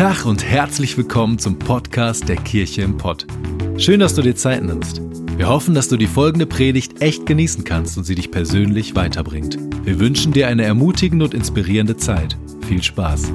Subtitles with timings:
[0.00, 3.26] Tag und herzlich willkommen zum Podcast der Kirche im Pott.
[3.76, 5.02] Schön, dass du dir Zeit nimmst.
[5.36, 9.58] Wir hoffen, dass du die folgende Predigt echt genießen kannst und sie dich persönlich weiterbringt.
[9.84, 12.38] Wir wünschen dir eine ermutigende und inspirierende Zeit.
[12.66, 13.30] Viel Spaß.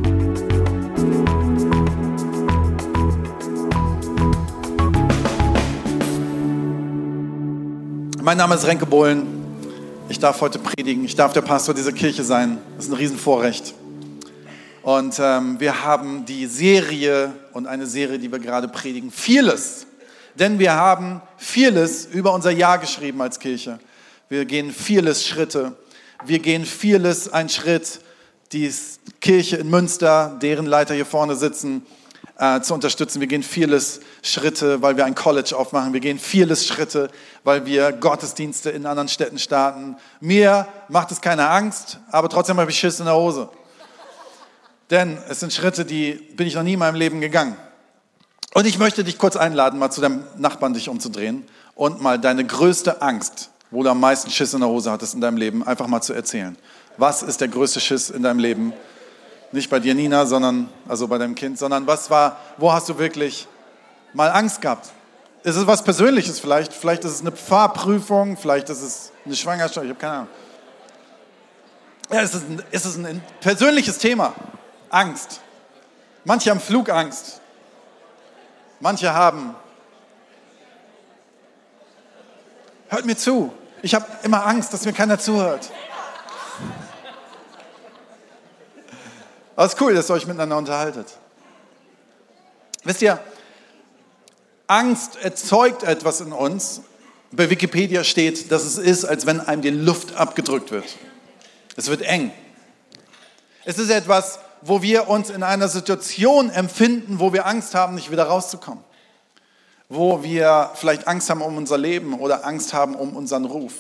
[8.23, 9.21] Mein Name ist Renke Bohlen.
[10.09, 11.05] Ich darf heute predigen.
[11.05, 12.57] Ich darf der Pastor dieser Kirche sein.
[12.75, 13.75] Das ist ein Riesenvorrecht.
[14.85, 19.87] Und ähm, wir haben die Serie und eine Serie, die wir gerade predigen, vieles.
[20.35, 23.79] Denn wir haben vieles über unser Jahr geschrieben als Kirche.
[24.29, 25.75] Wir gehen vieles Schritte.
[26.23, 27.99] Wir gehen vieles ein Schritt,
[28.51, 28.71] die
[29.21, 31.83] Kirche in Münster, deren Leiter hier vorne sitzen,
[32.37, 33.19] äh, zu unterstützen.
[33.19, 35.93] Wir gehen vieles Schritte, weil wir ein College aufmachen.
[35.93, 37.09] Wir gehen vieles Schritte,
[37.43, 39.95] weil wir Gottesdienste in anderen Städten starten.
[40.19, 43.49] Mir macht es keine Angst, aber trotzdem habe ich Schiss in der Hose.
[44.91, 47.57] Denn es sind Schritte, die bin ich noch nie in meinem Leben gegangen.
[48.53, 52.45] Und ich möchte dich kurz einladen, mal zu deinem Nachbarn dich umzudrehen und mal deine
[52.45, 55.87] größte Angst, wo du am meisten Schiss in der Hose hattest in deinem Leben, einfach
[55.87, 56.55] mal zu erzählen.
[56.97, 58.73] Was ist der größte Schiss in deinem Leben?
[59.51, 62.97] Nicht bei dir, Nina, sondern, also bei deinem Kind, sondern was war, wo hast du
[62.97, 63.47] wirklich
[64.13, 64.91] mal Angst gehabt?
[65.43, 66.73] Ist es was Persönliches vielleicht?
[66.73, 70.27] Vielleicht ist es eine Fahrprüfung, vielleicht ist es eine Schwangerschaft, ich habe keine Ahnung.
[72.11, 72.35] Ja, es,
[72.71, 74.33] ist es ein persönliches Thema?
[74.95, 75.41] Angst.
[76.23, 77.41] Manche haben Flugangst.
[78.79, 79.55] Manche haben.
[82.87, 83.53] Hört mir zu.
[83.81, 85.69] Ich habe immer Angst, dass mir keiner zuhört.
[89.55, 91.17] Aber es ist cool, dass ihr euch miteinander unterhaltet.
[92.83, 93.19] Wisst ihr,
[94.67, 96.81] Angst erzeugt etwas in uns.
[97.31, 100.85] Bei Wikipedia steht, dass es ist, als wenn einem die Luft abgedrückt wird.
[101.75, 102.31] Es wird eng.
[103.65, 108.09] Es ist etwas, wo wir uns in einer Situation empfinden, wo wir Angst haben, nicht
[108.09, 108.83] wieder rauszukommen.
[109.89, 113.73] Wo wir vielleicht Angst haben um unser Leben oder Angst haben um unseren Ruf.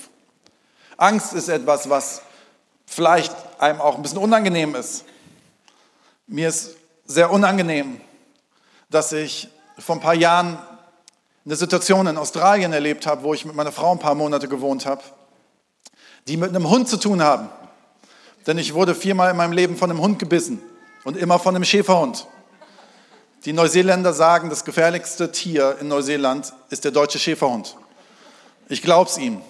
[0.95, 2.21] Angst ist etwas, was
[2.85, 5.05] vielleicht einem auch ein bisschen unangenehm ist.
[6.27, 6.75] Mir ist
[7.07, 7.99] sehr unangenehm,
[8.91, 10.59] dass ich vor ein paar Jahren
[11.45, 14.85] eine Situation in Australien erlebt habe, wo ich mit meiner Frau ein paar Monate gewohnt
[14.85, 15.01] habe,
[16.27, 17.49] die mit einem Hund zu tun haben.
[18.45, 20.61] Denn ich wurde viermal in meinem Leben von einem Hund gebissen
[21.05, 22.27] und immer von einem Schäferhund.
[23.45, 27.77] Die Neuseeländer sagen, das gefährlichste Tier in Neuseeland ist der deutsche Schäferhund.
[28.67, 29.41] Ich glaub's ihm.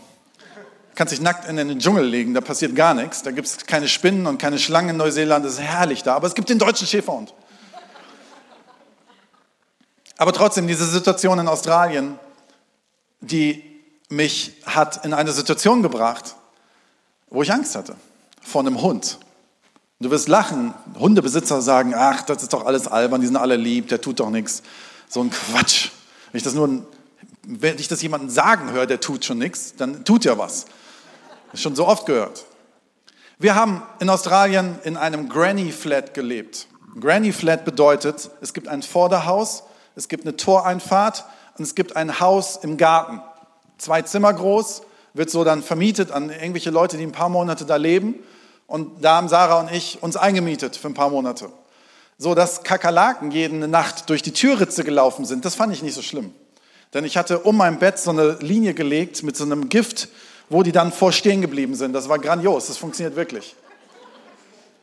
[0.93, 3.23] Kannst dich nackt in den Dschungel legen, da passiert gar nichts.
[3.23, 6.15] Da gibt es keine Spinnen und keine Schlangen in Neuseeland, das ist herrlich da.
[6.15, 7.33] Aber es gibt den deutschen Schäferhund.
[10.17, 12.19] Aber trotzdem, diese Situation in Australien,
[13.21, 13.63] die
[14.09, 16.35] mich hat in eine Situation gebracht,
[17.29, 17.95] wo ich Angst hatte
[18.41, 19.19] vor einem Hund.
[20.01, 20.73] Du wirst lachen.
[20.99, 24.29] Hundebesitzer sagen, ach, das ist doch alles albern, die sind alle lieb, der tut doch
[24.29, 24.61] nichts.
[25.07, 25.91] So ein Quatsch.
[26.31, 26.85] Wenn ich das nur,
[27.43, 30.65] wenn ich das jemandem sagen höre, der tut schon nichts, dann tut er was.
[31.51, 32.43] Das schon so oft gehört.
[33.39, 36.67] Wir haben in Australien in einem Granny Flat gelebt.
[36.99, 39.63] Granny Flat bedeutet, es gibt ein Vorderhaus,
[39.95, 41.23] es gibt eine Toreinfahrt
[41.57, 43.21] und es gibt ein Haus im Garten.
[43.77, 44.81] Zwei Zimmer groß,
[45.13, 48.15] wird so dann vermietet an irgendwelche Leute, die ein paar Monate da leben.
[48.67, 51.49] Und da haben Sarah und ich uns eingemietet für ein paar Monate.
[52.17, 56.01] So, dass Kakerlaken jede Nacht durch die Türritze gelaufen sind, das fand ich nicht so
[56.01, 56.33] schlimm.
[56.93, 60.07] Denn ich hatte um mein Bett so eine Linie gelegt mit so einem Gift,
[60.49, 61.93] wo die dann vor stehen geblieben sind.
[61.93, 63.55] Das war grandios, das funktioniert wirklich.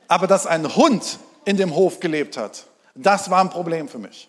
[0.08, 4.28] Aber dass ein Hund in dem Hof gelebt hat, das war ein Problem für mich.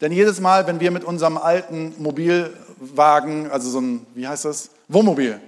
[0.00, 4.70] Denn jedes Mal, wenn wir mit unserem alten Mobilwagen, also so ein, wie heißt das?
[4.88, 5.40] Wohnmobil,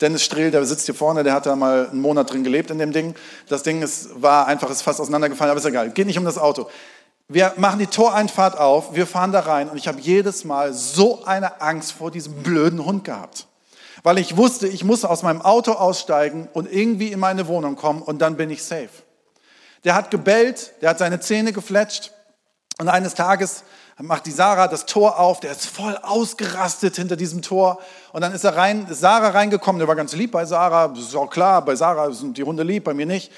[0.00, 2.78] Dennis Strehl, der sitzt hier vorne, der hat da mal einen Monat drin gelebt in
[2.78, 3.14] dem Ding.
[3.48, 5.90] Das Ding ist, war einfach, ist fast auseinandergefallen, aber ist egal.
[5.90, 6.68] Geht nicht um das Auto.
[7.26, 11.24] Wir machen die Toreinfahrt auf, wir fahren da rein und ich habe jedes Mal so
[11.24, 13.48] eine Angst vor diesem blöden Hund gehabt.
[14.02, 18.00] Weil ich wusste, ich muss aus meinem Auto aussteigen und irgendwie in meine Wohnung kommen
[18.00, 18.88] und dann bin ich safe.
[19.84, 22.12] Der hat gebellt, der hat seine Zähne gefletscht
[22.80, 23.64] und eines Tages
[24.00, 27.80] macht die Sarah das Tor auf, der ist voll ausgerastet hinter diesem Tor.
[28.12, 31.00] Und dann ist, er rein, ist Sarah reingekommen, der war ganz lieb bei Sarah, das
[31.00, 33.32] ist auch klar, bei Sarah sind die Hunde lieb, bei mir nicht.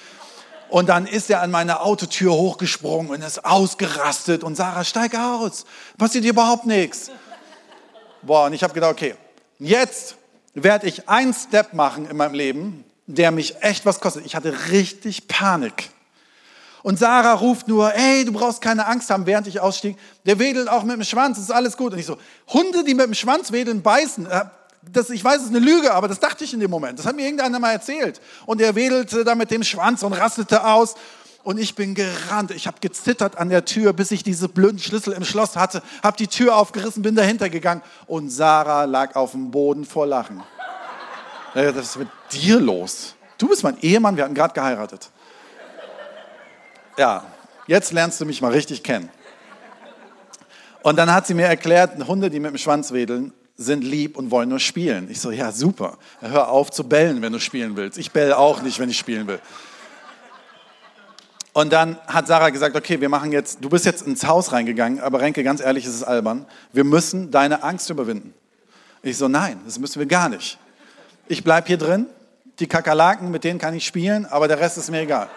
[0.68, 4.44] Und dann ist er an meine Autotür hochgesprungen und ist ausgerastet.
[4.44, 5.64] Und Sarah, steig aus,
[5.98, 7.10] passiert hier überhaupt nichts.
[8.22, 9.14] Boah, und ich habe gedacht, okay,
[9.58, 10.16] jetzt
[10.54, 14.26] werde ich einen Step machen in meinem Leben, der mich echt was kostet.
[14.26, 15.90] Ich hatte richtig Panik.
[16.82, 19.96] Und Sarah ruft nur, ey, du brauchst keine Angst haben, während ich ausstieg.
[20.24, 21.92] Der wedelt auch mit dem Schwanz, ist alles gut.
[21.92, 22.16] Und ich so,
[22.48, 24.26] Hunde, die mit dem Schwanz wedeln, beißen.
[24.26, 24.44] Äh,
[24.82, 26.98] das, ich weiß, es ist eine Lüge, aber das dachte ich in dem Moment.
[26.98, 28.20] Das hat mir irgendeiner mal erzählt.
[28.46, 30.94] Und er wedelte da mit dem Schwanz und rastete aus.
[31.42, 32.50] Und ich bin gerannt.
[32.50, 35.82] Ich habe gezittert an der Tür, bis ich diese blöden Schlüssel im Schloss hatte.
[36.02, 37.82] Habe die Tür aufgerissen, bin dahinter gegangen.
[38.06, 40.42] Und Sarah lag auf dem Boden vor Lachen.
[41.54, 43.14] Was ist mit dir los?
[43.38, 45.10] Du bist mein Ehemann, wir hatten gerade geheiratet.
[47.00, 47.24] Ja,
[47.66, 49.08] jetzt lernst du mich mal richtig kennen.
[50.82, 54.30] Und dann hat sie mir erklärt, Hunde, die mit dem Schwanz wedeln, sind lieb und
[54.30, 55.10] wollen nur spielen.
[55.10, 55.96] Ich so, ja, super.
[56.20, 57.96] Hör auf zu bellen, wenn du spielen willst.
[57.96, 59.40] Ich bell auch nicht, wenn ich spielen will.
[61.54, 65.00] Und dann hat Sarah gesagt, okay, wir machen jetzt, du bist jetzt ins Haus reingegangen,
[65.00, 66.44] aber Renke, ganz ehrlich, es ist albern.
[66.74, 68.34] Wir müssen deine Angst überwinden.
[69.02, 70.58] Ich so, nein, das müssen wir gar nicht.
[71.28, 72.08] Ich bleib hier drin,
[72.58, 75.30] die Kakerlaken, mit denen kann ich spielen, aber der Rest ist mir egal.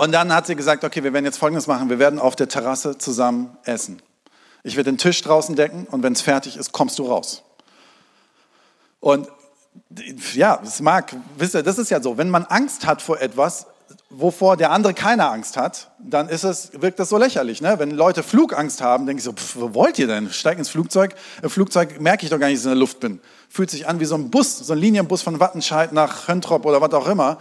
[0.00, 2.48] Und dann hat sie gesagt, okay, wir werden jetzt Folgendes machen, wir werden auf der
[2.48, 4.00] Terrasse zusammen essen.
[4.62, 7.42] Ich werde den Tisch draußen decken und wenn es fertig ist, kommst du raus.
[8.98, 9.28] Und
[10.32, 13.66] ja, es mag, wisst ihr, das ist ja so, wenn man Angst hat vor etwas,
[14.08, 17.60] wovor der andere keine Angst hat, dann ist es, wirkt das so lächerlich.
[17.60, 17.78] Ne?
[17.78, 20.32] Wenn Leute Flugangst haben, denke ich so, pff, wo wollt ihr denn?
[20.32, 21.14] Steig ins Flugzeug.
[21.42, 23.20] Im Flugzeug merke ich doch gar nicht, dass ich in der Luft bin.
[23.50, 26.80] Fühlt sich an wie so ein Bus, so ein Linienbus von Wattenscheid nach Höntrop oder
[26.80, 27.36] was auch immer.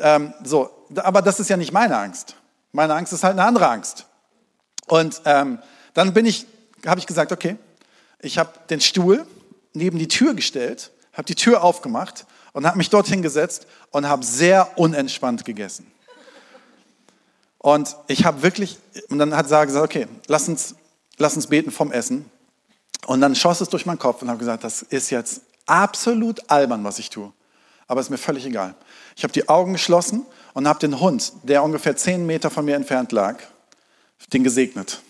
[0.00, 2.36] Ähm, so, aber das ist ja nicht meine Angst.
[2.72, 4.06] Meine Angst ist halt eine andere Angst.
[4.86, 5.58] Und ähm,
[5.94, 6.46] dann bin ich,
[6.86, 7.56] habe ich gesagt, okay,
[8.20, 9.26] ich habe den Stuhl
[9.72, 14.24] neben die Tür gestellt, habe die Tür aufgemacht und habe mich dorthin gesetzt und habe
[14.24, 15.90] sehr unentspannt gegessen.
[17.58, 18.78] Und ich habe wirklich,
[19.08, 20.74] und dann hat Sarah gesagt, okay, lass uns,
[21.18, 22.30] lass uns beten vom Essen.
[23.06, 26.82] Und dann schoss es durch meinen Kopf und habe gesagt, das ist jetzt absolut albern,
[26.84, 27.32] was ich tue.
[27.86, 28.74] Aber es ist mir völlig egal.
[29.16, 32.76] Ich habe die Augen geschlossen und habe den Hund, der ungefähr zehn Meter von mir
[32.76, 33.36] entfernt lag,
[34.32, 35.00] den gesegnet.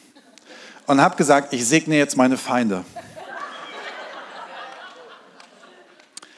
[0.86, 2.84] Und habe gesagt, ich segne jetzt meine Feinde.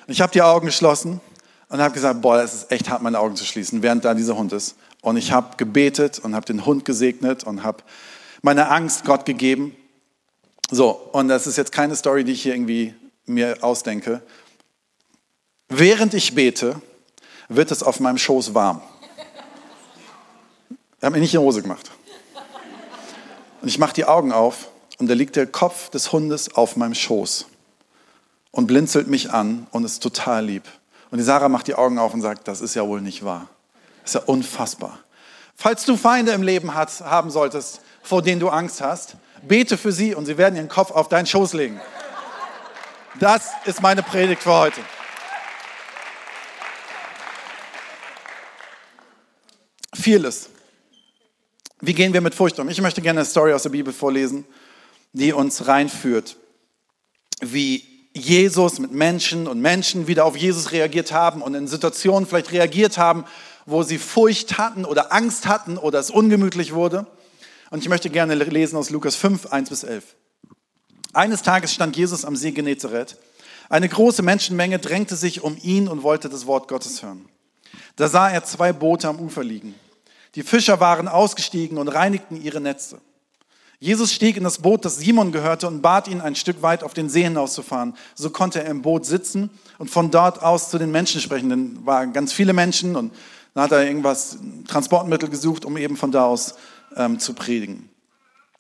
[0.07, 1.21] Ich habe die Augen geschlossen
[1.69, 4.37] und habe gesagt, boah, es ist echt hart, meine Augen zu schließen, während da dieser
[4.37, 4.77] Hund ist.
[5.01, 7.83] Und ich habe gebetet und habe den Hund gesegnet und habe
[8.43, 9.75] meine Angst Gott gegeben.
[10.71, 12.95] So, und das ist jetzt keine Story, die ich hier irgendwie
[13.27, 14.23] mir ausdenke.
[15.69, 16.81] Während ich bete,
[17.49, 18.83] wird es auf meinem Schoß warm.
[21.01, 21.91] Er hat mir nicht in Hose gemacht.
[23.61, 24.69] Und ich mache die Augen auf
[24.99, 27.47] und da liegt der Kopf des Hundes auf meinem Schoß
[28.51, 30.65] und blinzelt mich an und ist total lieb.
[31.11, 33.49] Und die Sarah macht die Augen auf und sagt, das ist ja wohl nicht wahr.
[34.03, 34.99] Das ist ja unfassbar.
[35.57, 39.93] Falls du Feinde im Leben hat, haben solltest, vor denen du Angst hast, bete für
[39.93, 41.81] sie und sie werden ihren Kopf auf deinen Schoß legen.
[43.21, 44.81] Das ist meine Predigt für heute.
[50.05, 50.51] Vieles.
[51.81, 52.69] Wie gehen wir mit Furcht um?
[52.69, 54.45] Ich möchte gerne eine Story aus der Bibel vorlesen,
[55.15, 56.37] die uns reinführt,
[57.41, 62.53] wie Jesus mit Menschen und Menschen wieder auf Jesus reagiert haben und in Situationen vielleicht
[62.53, 63.25] reagiert haben,
[63.65, 67.07] wo sie Furcht hatten oder Angst hatten oder es ungemütlich wurde.
[67.71, 70.05] Und ich möchte gerne lesen aus Lukas 5, 1 bis 11.
[71.15, 73.17] Eines Tages stand Jesus am See Genezareth.
[73.71, 77.25] Eine große Menschenmenge drängte sich um ihn und wollte das Wort Gottes hören.
[77.97, 79.75] Da sah er zwei Boote am Ufer liegen.
[80.35, 83.01] Die Fischer waren ausgestiegen und reinigten ihre Netze.
[83.79, 86.95] Jesus stieg in das Boot, das Simon gehörte, und bat ihn, ein Stück weit auf
[86.95, 87.95] den See hinauszufahren.
[88.15, 91.51] So konnte er im Boot sitzen und von dort aus zu den Menschen sprechen.
[91.51, 93.13] Denn waren ganz viele Menschen und
[93.53, 96.55] dann hat er irgendwas, Transportmittel gesucht, um eben von da aus
[96.97, 97.89] ähm, zu predigen.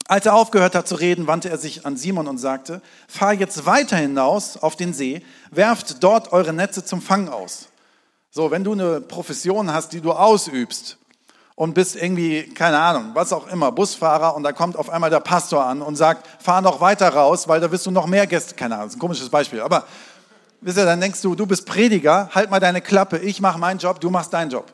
[0.06, 3.64] Als er aufgehört hat zu reden, wandte er sich an Simon und sagte, fahr jetzt
[3.64, 7.68] weiter hinaus auf den See, werft dort eure Netze zum Fang aus.
[8.30, 10.98] So, wenn du eine Profession hast, die du ausübst
[11.56, 15.20] und bist irgendwie, keine Ahnung, was auch immer, Busfahrer und da kommt auf einmal der
[15.20, 18.54] Pastor an und sagt, fahr noch weiter raus, weil da wirst du noch mehr Gäste,
[18.54, 19.84] keine Ahnung, das ist ein komisches Beispiel, aber
[20.60, 23.78] wisst ihr, dann denkst du, du bist Prediger, halt mal deine Klappe, ich mache meinen
[23.78, 24.72] Job, du machst deinen Job.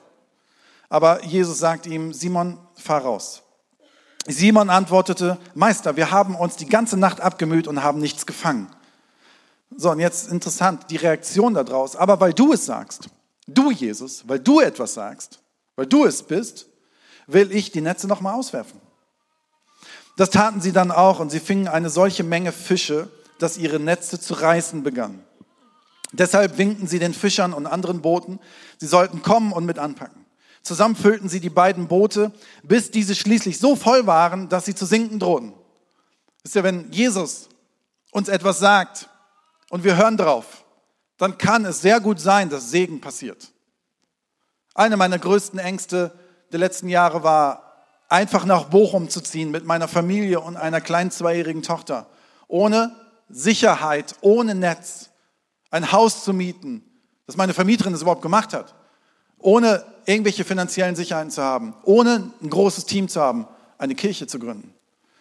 [0.88, 3.42] Aber Jesus sagt ihm, Simon, fahr raus.
[4.26, 8.68] Simon antwortete, Meister, wir haben uns die ganze Nacht abgemüht und haben nichts gefangen.
[9.76, 13.08] So, und jetzt interessant, die Reaktion daraus, aber weil du es sagst,
[13.46, 15.38] du Jesus, weil du etwas sagst,
[15.76, 16.66] weil du es bist,
[17.27, 18.81] will ich die Netze nochmal auswerfen.
[20.17, 23.09] Das taten sie dann auch und sie fingen eine solche Menge Fische,
[23.39, 25.25] dass ihre Netze zu reißen begannen.
[26.12, 28.41] Deshalb winkten sie den Fischern und anderen Booten,
[28.79, 30.27] sie sollten kommen und mit anpacken.
[30.62, 34.85] Zusammen füllten sie die beiden Boote, bis diese schließlich so voll waren, dass sie zu
[34.85, 35.55] sinken drohten.
[36.43, 37.49] Wisst ihr, wenn Jesus
[38.11, 39.09] uns etwas sagt
[39.71, 40.65] und wir hören drauf,
[41.17, 43.53] dann kann es sehr gut sein, dass Segen passiert.
[44.75, 46.12] Eine meiner größten Ängste
[46.52, 47.75] der letzten Jahre war,
[48.09, 52.07] einfach nach Bochum zu ziehen mit meiner Familie und einer kleinen zweijährigen Tochter.
[52.49, 52.95] Ohne
[53.28, 55.11] Sicherheit, ohne Netz.
[55.71, 56.83] Ein Haus zu mieten,
[57.26, 58.75] dass meine Vermieterin das überhaupt gemacht hat.
[59.40, 63.47] ohne irgendwelche finanziellen Sicherheiten zu haben, ohne ein großes Team zu haben,
[63.78, 64.75] eine Kirche zu gründen.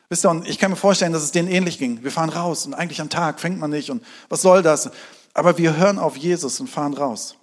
[0.10, 2.04] Wisst ihr, und ich kann mir vorstellen, dass es denen ähnlich ging.
[2.04, 4.90] Wir fahren raus und eigentlich am Tag fängt man nicht und was soll das?
[5.34, 7.36] Aber wir hören auf Jesus und fahren raus.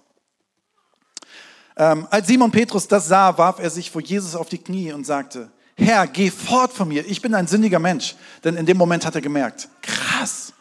[1.77, 5.05] Ähm, als Simon Petrus das sah, warf er sich vor Jesus auf die Knie und
[5.05, 8.15] sagte, Herr, geh fort von mir, ich bin ein sündiger Mensch.
[8.43, 10.53] Denn in dem Moment hat er gemerkt, krass,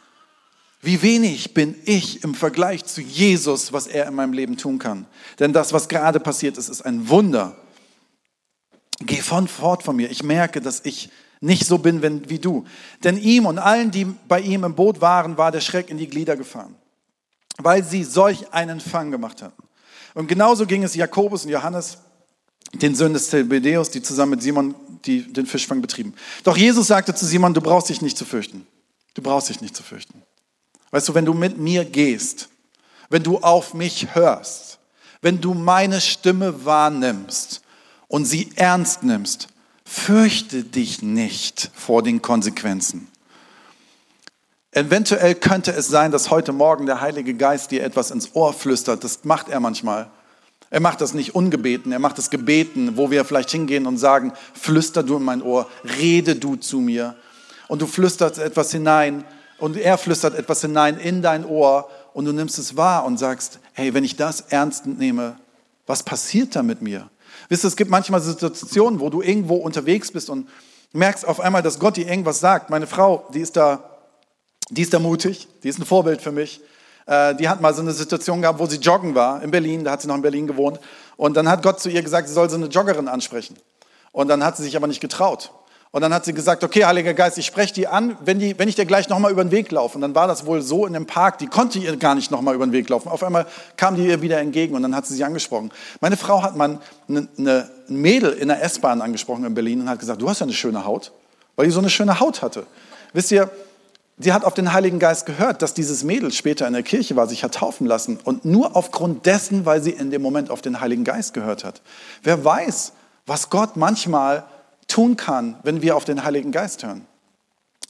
[0.83, 5.07] wie wenig bin ich im Vergleich zu Jesus, was er in meinem Leben tun kann.
[5.39, 7.57] Denn das, was gerade passiert ist, ist ein Wunder.
[9.01, 10.11] Geh von fort von mir.
[10.11, 12.65] Ich merke, dass ich nicht so bin wie du.
[13.05, 16.09] Denn ihm und allen, die bei ihm im Boot waren, war der Schreck in die
[16.09, 16.75] Glieder gefahren,
[17.59, 19.66] weil sie solch einen Fang gemacht hatten.
[20.17, 21.99] Und genauso ging es Jakobus und Johannes,
[22.73, 26.15] den Söhnen des Zebedeus, die zusammen mit Simon die, den Fischfang betrieben.
[26.43, 28.67] Doch Jesus sagte zu Simon, du brauchst dich nicht zu fürchten.
[29.13, 30.23] Du brauchst dich nicht zu fürchten.
[30.91, 32.49] Weißt du, wenn du mit mir gehst,
[33.11, 34.79] wenn du auf mich hörst,
[35.21, 37.61] wenn du meine Stimme wahrnimmst
[38.09, 39.49] und sie ernst nimmst,
[39.85, 43.09] fürchte dich nicht vor den Konsequenzen.
[44.77, 49.05] Eventuell könnte es sein, dass heute Morgen der Heilige Geist dir etwas ins Ohr flüstert.
[49.05, 50.11] Das macht er manchmal.
[50.69, 54.35] Er macht das nicht ungebeten, er macht es gebeten, wo wir vielleicht hingehen und sagen,
[54.53, 55.67] flüster du in mein Ohr,
[55.99, 57.15] rede du zu mir.
[57.69, 59.25] Und du flüsterst etwas hinein
[59.57, 63.61] und er flüstert etwas hinein in dein Ohr und du nimmst es wahr und sagst,
[63.73, 65.37] hey, wenn ich das ernst nehme,
[65.87, 67.09] was passiert da mit mir?
[67.49, 70.51] Wisst ihr, es gibt manchmal Situationen, wo du irgendwo unterwegs bist und
[70.93, 72.69] merkst auf einmal, dass Gott dir irgendwas sagt.
[72.69, 73.96] Meine Frau, die ist da,
[74.71, 76.61] die ist da mutig, die ist ein Vorbild für mich.
[77.07, 79.93] Äh, die hat mal so eine Situation gehabt, wo sie joggen war in Berlin, da
[79.93, 80.81] hat sie noch in Berlin gewohnt.
[81.17, 83.57] Und dann hat Gott zu ihr gesagt, sie soll so eine Joggerin ansprechen.
[84.13, 85.53] Und dann hat sie sich aber nicht getraut.
[85.93, 88.69] Und dann hat sie gesagt, okay, Heiliger Geist, ich spreche die an, wenn, die, wenn
[88.69, 89.95] ich dir gleich nochmal über den Weg laufe.
[89.95, 92.55] Und dann war das wohl so in dem Park, die konnte ihr gar nicht nochmal
[92.55, 93.09] über den Weg laufen.
[93.09, 93.47] Auf einmal
[93.77, 95.71] kam die ihr wieder entgegen und dann hat sie sie angesprochen.
[96.01, 100.01] Meine Frau hat mal eine, eine Mädel in der S-Bahn angesprochen in Berlin und hat
[100.01, 101.13] gesagt, du hast ja eine schöne Haut,
[101.55, 102.67] weil die so eine schöne Haut hatte.
[103.13, 103.49] Wisst ihr,
[104.19, 107.29] Sie hat auf den Heiligen Geist gehört, dass dieses Mädel später in der Kirche war,
[107.29, 110.81] sich hat taufen lassen und nur aufgrund dessen, weil sie in dem Moment auf den
[110.81, 111.83] Heiligen Geist gehört hat.
[112.23, 112.93] Wer weiß,
[113.27, 114.47] was Gott manchmal
[114.89, 117.07] tun kann, wenn wir auf den Heiligen Geist hören.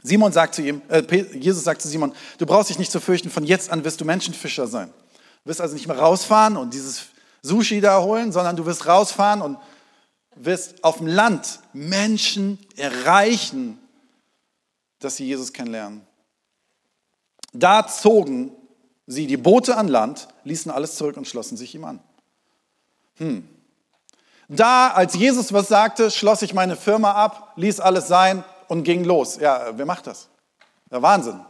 [0.03, 1.03] Simon sagt zu ihm, äh,
[1.35, 4.05] Jesus sagt zu Simon, du brauchst dich nicht zu fürchten, von jetzt an wirst du
[4.05, 4.89] Menschenfischer sein.
[5.45, 7.07] Du wirst also nicht mehr rausfahren und dieses
[7.43, 9.59] Sushi da holen, sondern du wirst rausfahren und
[10.37, 13.79] wirst auf dem Land Menschen erreichen,
[14.99, 16.06] dass sie Jesus kennenlernen.
[17.59, 18.53] Da zogen
[19.07, 22.01] sie die Boote an Land, ließen alles zurück und schlossen sich ihm an.
[23.17, 23.49] Hm.
[24.49, 29.05] Da, als Jesus was sagte, schloss ich meine Firma ab, ließ alles sein und ging
[29.05, 29.39] los.
[29.41, 30.29] Ja, wer macht das?
[30.91, 31.41] Der Wahnsinn.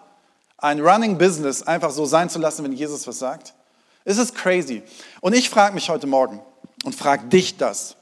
[0.58, 3.54] Ein Running Business einfach so sein zu lassen, wenn Jesus was sagt.
[4.04, 4.82] Es ist crazy.
[5.20, 6.40] Und ich frage mich heute Morgen
[6.84, 7.96] und frage dich das.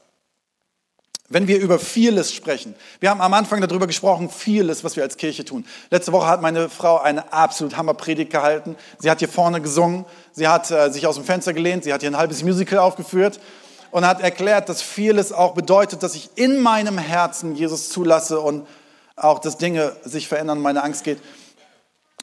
[1.27, 5.17] Wenn wir über vieles sprechen, wir haben am Anfang darüber gesprochen, vieles, was wir als
[5.17, 5.65] Kirche tun.
[5.89, 8.75] Letzte Woche hat meine Frau eine absolut Hammerpredigt gehalten.
[8.99, 12.01] Sie hat hier vorne gesungen, sie hat äh, sich aus dem Fenster gelehnt, sie hat
[12.01, 13.39] hier ein halbes Musical aufgeführt
[13.89, 18.67] und hat erklärt, dass vieles auch bedeutet, dass ich in meinem Herzen Jesus zulasse und
[19.15, 21.19] auch, dass Dinge sich verändern, meine Angst geht.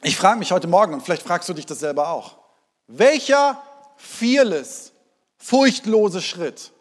[0.01, 2.37] Ich frage mich heute Morgen, und vielleicht fragst du dich das selber auch,
[2.87, 3.61] welcher
[3.97, 4.93] vieles,
[5.37, 6.71] furchtlose Schritt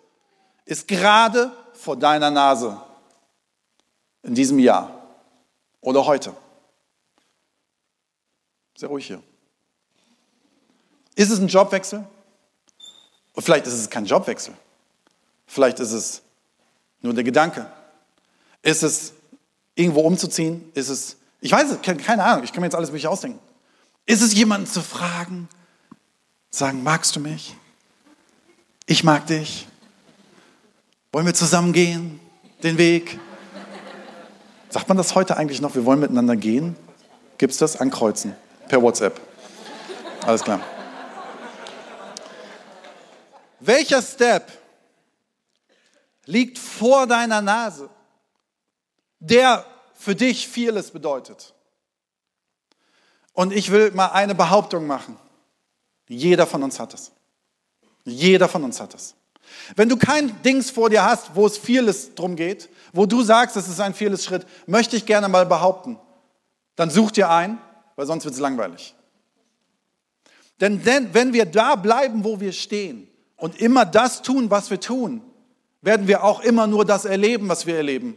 [0.67, 1.51] ist gerade
[1.83, 2.81] vor deiner Nase
[4.23, 5.03] in diesem Jahr
[5.81, 6.33] oder heute?
[8.77, 9.21] Sehr ruhig hier.
[11.17, 12.07] Ist es ein Jobwechsel?
[13.37, 14.55] Vielleicht ist es kein Jobwechsel.
[15.47, 16.23] Vielleicht ist es
[17.01, 17.71] nur der Gedanke.
[18.63, 19.13] Ist es
[19.75, 20.71] irgendwo umzuziehen?
[20.75, 23.41] Ist es, ich weiß es, keine Ahnung, ich kann mir jetzt alles mögliche ausdenken.
[24.07, 25.49] Ist es jemanden zu fragen,
[26.51, 27.57] sagen, magst du mich?
[28.87, 29.67] Ich mag dich.
[31.15, 32.21] Wollen wir zusammen gehen,
[32.63, 33.21] den Weg?
[34.71, 35.75] Sagt man das heute eigentlich noch?
[35.75, 36.75] Wir wollen miteinander gehen?
[37.37, 37.79] Gibt es das?
[37.79, 38.35] Ankreuzen.
[38.69, 39.21] Per WhatsApp.
[40.25, 40.61] Alles klar.
[43.61, 44.51] Welcher Step
[46.25, 47.91] liegt vor deiner Nase,
[49.21, 51.53] der für dich vieles bedeutet?
[53.35, 55.19] Und ich will mal eine Behauptung machen.
[56.09, 57.13] Jeder von uns hat es.
[58.05, 59.15] Jeder von uns hat es.
[59.77, 63.57] Wenn du kein Dings vor dir hast, wo es vieles drum geht, wo du sagst,
[63.57, 65.99] es ist ein vieles Schritt, möchte ich gerne mal behaupten,
[66.77, 67.59] dann such dir ein,
[67.97, 68.95] weil sonst wird es langweilig.
[70.61, 74.81] Denn, denn wenn wir da bleiben, wo wir stehen und immer das tun, was wir
[74.81, 75.23] tun,
[75.81, 78.17] werden wir auch immer nur das erleben, was wir erleben.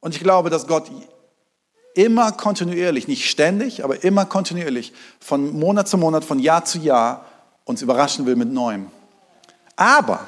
[0.00, 0.90] Und ich glaube, dass Gott
[1.94, 7.24] immer kontinuierlich, nicht ständig, aber immer kontinuierlich, von Monat zu Monat, von Jahr zu Jahr
[7.64, 8.88] uns überraschen will mit Neuem.
[9.76, 10.26] Aber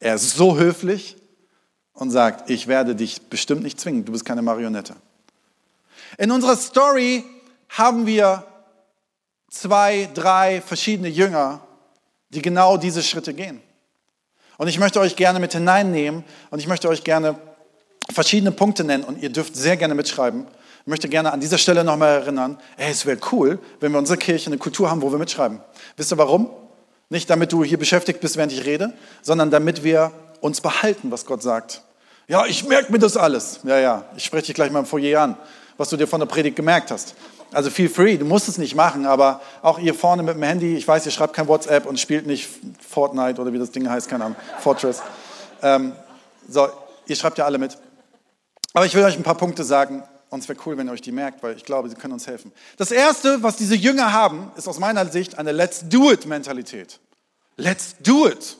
[0.00, 1.16] er ist so höflich
[1.92, 4.94] und sagt, ich werde dich bestimmt nicht zwingen, du bist keine Marionette.
[6.18, 7.24] In unserer Story
[7.70, 8.44] haben wir
[9.50, 11.60] zwei, drei verschiedene Jünger,
[12.30, 13.60] die genau diese Schritte gehen.
[14.58, 17.38] Und ich möchte euch gerne mit hineinnehmen und ich möchte euch gerne
[18.10, 20.46] verschiedene Punkte nennen und ihr dürft sehr gerne mitschreiben.
[20.80, 24.02] Ich möchte gerne an dieser Stelle nochmal erinnern, ey, es wäre cool, wenn wir in
[24.02, 25.60] unserer Kirche eine Kultur haben, wo wir mitschreiben.
[25.96, 26.50] Wisst ihr warum?
[27.08, 31.24] Nicht damit du hier beschäftigt bist, während ich rede, sondern damit wir uns behalten, was
[31.24, 31.82] Gott sagt.
[32.28, 33.60] Ja, ich merke mir das alles.
[33.62, 35.36] Ja, ja, ich spreche dich gleich mal im Foyer an,
[35.76, 37.14] was du dir von der Predigt gemerkt hast.
[37.52, 40.76] Also feel free, du musst es nicht machen, aber auch ihr vorne mit dem Handy,
[40.76, 42.48] ich weiß, ihr schreibt kein WhatsApp und spielt nicht
[42.86, 45.00] Fortnite oder wie das Ding heißt, keine Ahnung, Fortress.
[45.62, 45.92] Ähm,
[46.48, 46.68] so,
[47.06, 47.78] ihr schreibt ja alle mit.
[48.72, 51.02] Aber ich will euch ein paar Punkte sagen und es wäre cool, wenn ihr euch
[51.02, 52.52] die merkt, weil ich glaube, sie können uns helfen.
[52.76, 57.00] Das Erste, was diese Jünger haben, ist aus meiner Sicht eine Let's Do It-Mentalität.
[57.56, 58.56] Let's do it.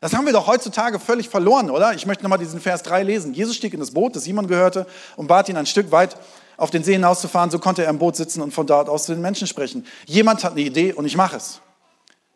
[0.00, 1.94] Das haben wir doch heutzutage völlig verloren, oder?
[1.94, 3.32] Ich möchte nochmal diesen Vers 3 lesen.
[3.32, 4.86] Jesus stieg in das Boot, das Simon gehörte,
[5.16, 6.16] und bat ihn ein Stück weit
[6.56, 7.50] auf den See hinauszufahren.
[7.50, 9.86] So konnte er im Boot sitzen und von dort aus zu den Menschen sprechen.
[10.06, 11.60] Jemand hat eine Idee und ich mache es.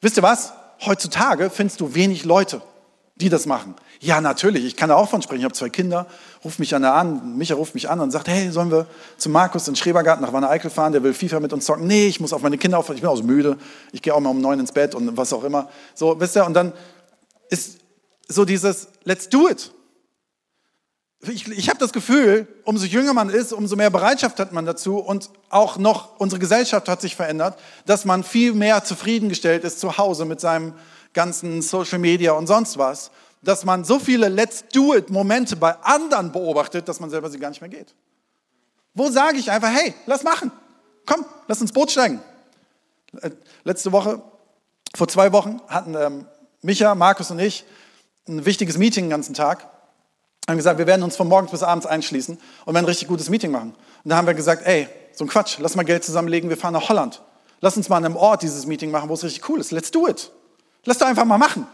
[0.00, 0.52] Wisst ihr was?
[0.84, 2.62] Heutzutage findest du wenig Leute,
[3.16, 3.74] die das machen.
[4.02, 5.40] Ja, natürlich, ich kann da auch von sprechen.
[5.40, 6.06] Ich habe zwei Kinder,
[6.42, 8.86] ruft mich einer an, Micha ruft mich an und sagt, hey, sollen wir
[9.18, 11.86] zu Markus in Schrebergarten nach Wanne Eickel fahren, der will FIFA mit uns zocken.
[11.86, 13.58] Nee, ich muss auf meine Kinder aufpassen, ich bin auch so müde,
[13.92, 15.68] ich gehe auch mal um neun ins Bett und was auch immer.
[15.94, 16.72] So, wisst ihr, und dann
[17.50, 17.80] ist
[18.26, 19.70] so dieses, let's do it.
[21.28, 24.96] Ich, ich habe das Gefühl, umso jünger man ist, umso mehr Bereitschaft hat man dazu
[24.96, 29.98] und auch noch unsere Gesellschaft hat sich verändert, dass man viel mehr zufriedengestellt ist zu
[29.98, 30.72] Hause mit seinem
[31.12, 33.10] ganzen Social Media und sonst was,
[33.42, 37.38] dass man so viele Let's Do It Momente bei anderen beobachtet, dass man selber sie
[37.38, 37.94] gar nicht mehr geht.
[38.94, 40.50] Wo sage ich einfach, hey, lass machen,
[41.06, 42.20] komm, lass ins Boot steigen.
[43.20, 43.30] Äh,
[43.64, 44.20] letzte Woche,
[44.94, 46.26] vor zwei Wochen hatten ähm,
[46.62, 47.64] Micha, Markus und ich
[48.28, 49.66] ein wichtiges Meeting den ganzen Tag
[50.50, 53.30] haben gesagt, wir werden uns von morgens bis abends einschließen und werden ein richtig gutes
[53.30, 53.74] Meeting machen.
[54.04, 56.72] Und da haben wir gesagt, ey, so ein Quatsch, lass mal Geld zusammenlegen, wir fahren
[56.72, 57.22] nach Holland.
[57.60, 59.70] Lass uns mal an einem Ort dieses Meeting machen, wo es richtig cool ist.
[59.70, 60.30] Let's do it.
[60.84, 61.66] Lass doch einfach mal machen.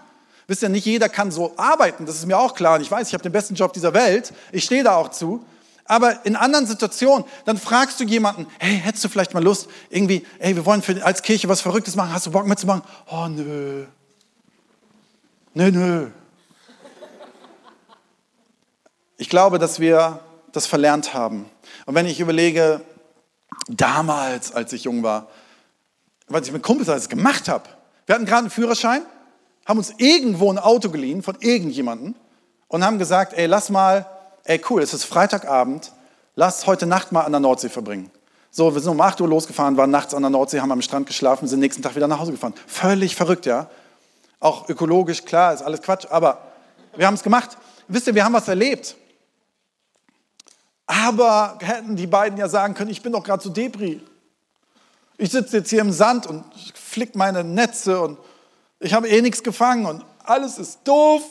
[0.46, 2.76] Wisst ihr, nicht jeder kann so arbeiten, das ist mir auch klar.
[2.76, 5.44] Und ich weiß, ich habe den besten Job dieser Welt, ich stehe da auch zu.
[5.86, 10.26] Aber in anderen Situationen, dann fragst du jemanden, hey, hättest du vielleicht mal Lust, irgendwie,
[10.38, 12.82] hey, wir wollen für, als Kirche was Verrücktes machen, hast du Bock mitzumachen?
[13.10, 13.86] Oh, nö.
[15.54, 16.10] Nö, nö.
[19.16, 20.20] Ich glaube, dass wir
[20.52, 21.46] das verlernt haben.
[21.86, 22.82] Und wenn ich überlege,
[23.68, 25.28] damals, als ich jung war,
[26.28, 27.64] was ich mit Kumpels alles gemacht habe.
[28.06, 29.02] Wir hatten gerade einen Führerschein,
[29.66, 32.14] haben uns irgendwo ein Auto geliehen von irgendjemandem
[32.68, 34.06] und haben gesagt, ey, lass mal,
[34.44, 35.92] ey, cool, es ist Freitagabend,
[36.34, 38.10] lass heute Nacht mal an der Nordsee verbringen.
[38.50, 41.06] So, wir sind um 8 Uhr losgefahren, waren nachts an der Nordsee, haben am Strand
[41.06, 42.54] geschlafen, sind nächsten Tag wieder nach Hause gefahren.
[42.66, 43.68] Völlig verrückt, ja.
[44.40, 46.38] Auch ökologisch, klar, ist alles Quatsch, aber
[46.96, 47.58] wir haben es gemacht.
[47.88, 48.96] Wisst ihr, wir haben was erlebt.
[50.86, 54.00] Aber hätten die beiden ja sagen können, ich bin doch gerade so Debris.
[55.18, 58.18] Ich sitze jetzt hier im Sand und flick meine Netze und
[58.80, 61.22] ich habe eh nichts gefangen und alles ist doof.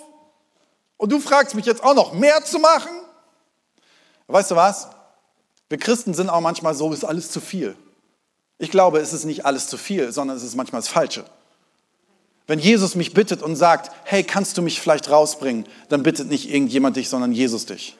[0.97, 2.91] Und du fragst mich jetzt auch noch mehr zu machen?
[4.27, 4.87] Weißt du was?
[5.69, 7.75] Wir Christen sind auch manchmal so, ist alles zu viel.
[8.57, 11.25] Ich glaube, es ist nicht alles zu viel, sondern es ist manchmal das Falsche.
[12.47, 16.49] Wenn Jesus mich bittet und sagt, hey, kannst du mich vielleicht rausbringen, dann bittet nicht
[16.49, 17.97] irgendjemand dich, sondern Jesus dich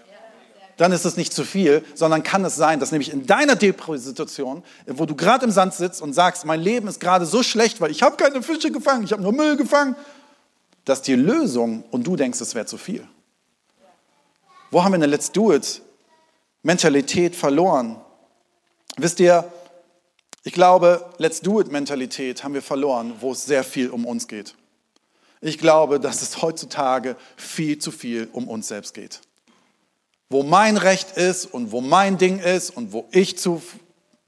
[0.78, 4.64] dann ist es nicht zu viel, sondern kann es sein, dass nämlich in deiner Depression,
[4.88, 7.92] wo du gerade im Sand sitzt und sagst, mein Leben ist gerade so schlecht, weil
[7.92, 9.96] ich habe keine Fische gefangen, ich habe nur Müll gefangen,
[10.84, 13.08] dass die Lösung und du denkst, es wäre zu viel.
[14.70, 15.82] Wo haben wir eine Let's Do It
[16.64, 17.98] Mentalität verloren?
[18.98, 19.50] Wisst ihr,
[20.44, 24.28] ich glaube, Let's Do It Mentalität haben wir verloren, wo es sehr viel um uns
[24.28, 24.56] geht.
[25.42, 29.22] Ich glaube, dass es heutzutage viel zu viel um uns selbst geht
[30.30, 33.62] wo mein Recht ist und wo mein Ding ist und wo ich zu,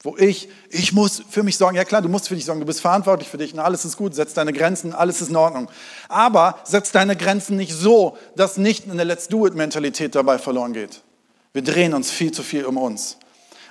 [0.02, 1.76] wo ich, ich muss für mich sorgen.
[1.76, 3.98] Ja klar, du musst für dich sorgen, du bist verantwortlich für dich und alles ist
[3.98, 5.70] gut, setz deine Grenzen, alles ist in Ordnung.
[6.08, 10.74] Aber setz deine Grenzen nicht so, dass nicht eine Let's Do It Mentalität dabei verloren
[10.74, 11.02] geht.
[11.54, 13.18] Wir drehen uns viel zu viel um uns.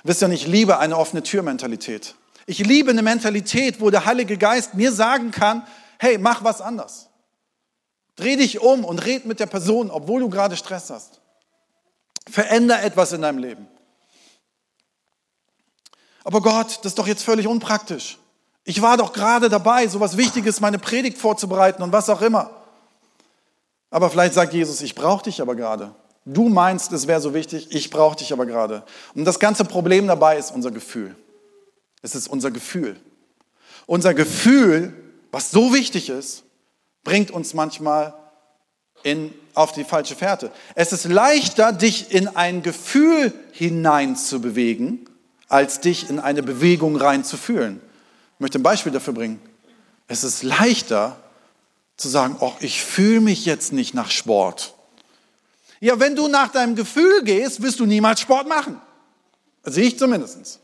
[0.03, 2.15] Wisst ihr, ich liebe eine offene Tür Mentalität.
[2.45, 5.65] Ich liebe eine Mentalität, wo der Heilige Geist mir sagen kann,
[5.99, 7.09] hey, mach was anders.
[8.15, 11.16] Dreh dich um und red mit der Person, obwohl du gerade Stress hast.
[12.29, 13.67] Veränder etwas in deinem Leben.
[16.23, 18.17] Aber Gott, das ist doch jetzt völlig unpraktisch.
[18.65, 22.49] Ich war doch gerade dabei, so was Wichtiges, meine Predigt vorzubereiten und was auch immer.
[23.89, 25.95] Aber vielleicht sagt Jesus, ich brauche dich aber gerade.
[26.25, 28.83] Du meinst, es wäre so wichtig, ich brauche dich aber gerade.
[29.15, 31.15] Und das ganze Problem dabei ist unser Gefühl.
[32.01, 32.99] Es ist unser Gefühl.
[33.85, 34.93] Unser Gefühl,
[35.31, 36.43] was so wichtig ist,
[37.05, 38.13] bringt uns manchmal
[39.03, 40.51] in, auf die falsche Fährte.
[40.75, 45.09] Es ist leichter, dich in ein Gefühl hineinzubewegen,
[45.49, 47.81] als dich in eine Bewegung reinzufühlen.
[48.35, 49.41] Ich möchte ein Beispiel dafür bringen.
[50.07, 51.17] Es ist leichter
[51.97, 54.75] zu sagen, oh, ich fühle mich jetzt nicht nach Sport.
[55.79, 58.79] Ja, wenn du nach deinem Gefühl gehst, wirst du niemals Sport machen.
[59.63, 60.59] Sehe ich zumindest.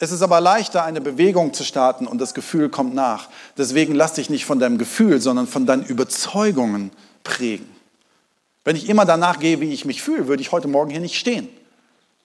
[0.00, 3.28] Es ist aber leichter, eine Bewegung zu starten und das Gefühl kommt nach.
[3.56, 6.92] Deswegen lass dich nicht von deinem Gefühl, sondern von deinen Überzeugungen
[7.28, 7.68] prägen.
[8.64, 11.18] Wenn ich immer danach gehe, wie ich mich fühle, würde ich heute Morgen hier nicht
[11.18, 11.48] stehen.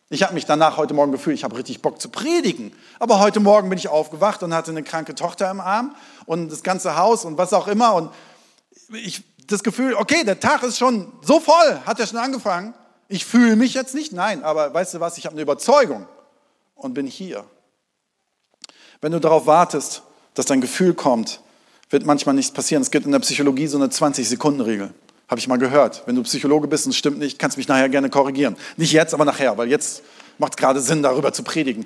[0.09, 2.71] Ich habe mich danach heute Morgen gefühlt, ich habe richtig Bock zu predigen.
[2.99, 6.63] Aber heute Morgen bin ich aufgewacht und hatte eine kranke Tochter im Arm und das
[6.63, 7.93] ganze Haus und was auch immer.
[7.95, 8.11] Und
[8.93, 12.73] ich das Gefühl, okay, der Tag ist schon so voll, hat er schon angefangen.
[13.09, 16.07] Ich fühle mich jetzt nicht, nein, aber weißt du was, ich habe eine Überzeugung
[16.75, 17.43] und bin hier.
[19.01, 21.41] Wenn du darauf wartest, dass dein Gefühl kommt,
[21.93, 22.81] wird manchmal nichts passieren.
[22.81, 24.93] Es gibt in der Psychologie so eine 20-Sekunden-Regel.
[25.29, 26.01] Habe ich mal gehört.
[26.07, 28.57] Wenn du Psychologe bist und es stimmt nicht, kannst du mich nachher gerne korrigieren.
[28.77, 30.01] Nicht jetzt, aber nachher, weil jetzt
[30.39, 31.85] macht es gerade Sinn, darüber zu predigen.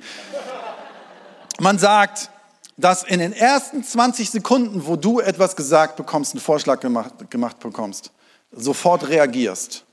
[1.60, 2.30] Man sagt,
[2.78, 7.60] dass in den ersten 20 Sekunden, wo du etwas gesagt bekommst, einen Vorschlag gemacht, gemacht
[7.60, 8.12] bekommst,
[8.52, 9.84] sofort reagierst,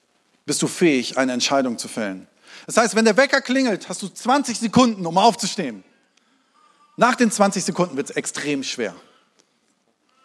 [0.47, 2.29] bist du fähig, eine Entscheidung zu fällen.
[2.67, 5.83] Das heißt, wenn der Wecker klingelt, hast du 20 Sekunden, um aufzustehen.
[6.97, 8.95] Nach den 20 Sekunden wird es extrem schwer.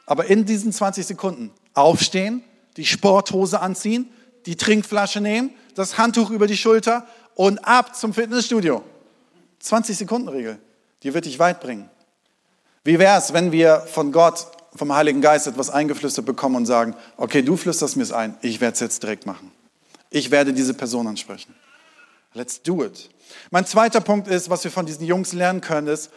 [0.09, 2.43] Aber in diesen 20 Sekunden aufstehen,
[2.77, 4.09] die Sporthose anziehen,
[4.47, 8.83] die Trinkflasche nehmen, das Handtuch über die Schulter und ab zum Fitnessstudio.
[9.59, 10.57] 20 Sekunden Regel,
[11.03, 11.91] die wird dich weit bringen.
[12.83, 16.95] Wie wäre es, wenn wir von Gott, vom Heiligen Geist etwas eingeflüstert bekommen und sagen,
[17.17, 19.51] okay, du flüsterst mir es ein, ich werde es jetzt direkt machen.
[20.09, 21.53] Ich werde diese Person ansprechen.
[22.33, 23.11] Let's do it.
[23.51, 26.09] Mein zweiter Punkt ist, was wir von diesen Jungs lernen können, ist,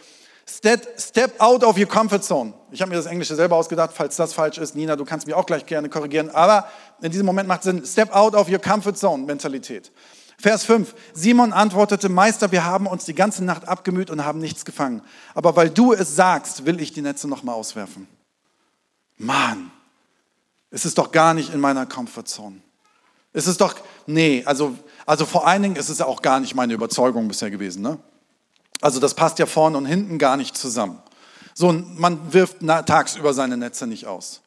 [0.49, 2.53] Step, step out of your comfort zone.
[2.71, 4.75] Ich habe mir das Englische selber ausgedacht, falls das falsch ist.
[4.75, 6.31] Nina, du kannst mich auch gleich gerne korrigieren.
[6.31, 6.67] Aber
[7.01, 7.85] in diesem Moment macht Sinn.
[7.87, 9.93] Step out of your comfort zone Mentalität.
[10.39, 10.95] Vers 5.
[11.15, 15.03] Simon antwortete, Meister, wir haben uns die ganze Nacht abgemüht und haben nichts gefangen.
[15.35, 18.09] Aber weil du es sagst, will ich die Netze nochmal auswerfen.
[19.19, 19.71] Mann,
[20.71, 22.57] es ist doch gar nicht in meiner Comfortzone.
[23.33, 23.77] Es ist doch,
[24.07, 24.77] nee, also,
[25.07, 27.83] also vor allen Dingen ist es auch gar nicht meine Überzeugung bisher gewesen.
[27.83, 27.99] Ne?
[28.83, 31.01] Also das passt ja vorne und hinten gar nicht zusammen.
[31.55, 34.43] So, man wirft tagsüber seine Netze nicht aus.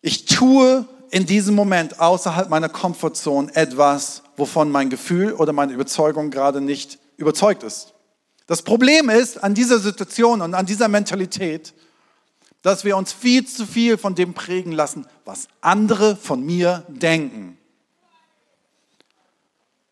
[0.00, 6.30] Ich tue in diesem Moment außerhalb meiner Komfortzone etwas, wovon mein Gefühl oder meine Überzeugung
[6.30, 7.92] gerade nicht überzeugt ist.
[8.46, 11.74] Das Problem ist an dieser Situation und an dieser Mentalität,
[12.62, 17.58] dass wir uns viel zu viel von dem prägen lassen, was andere von mir denken.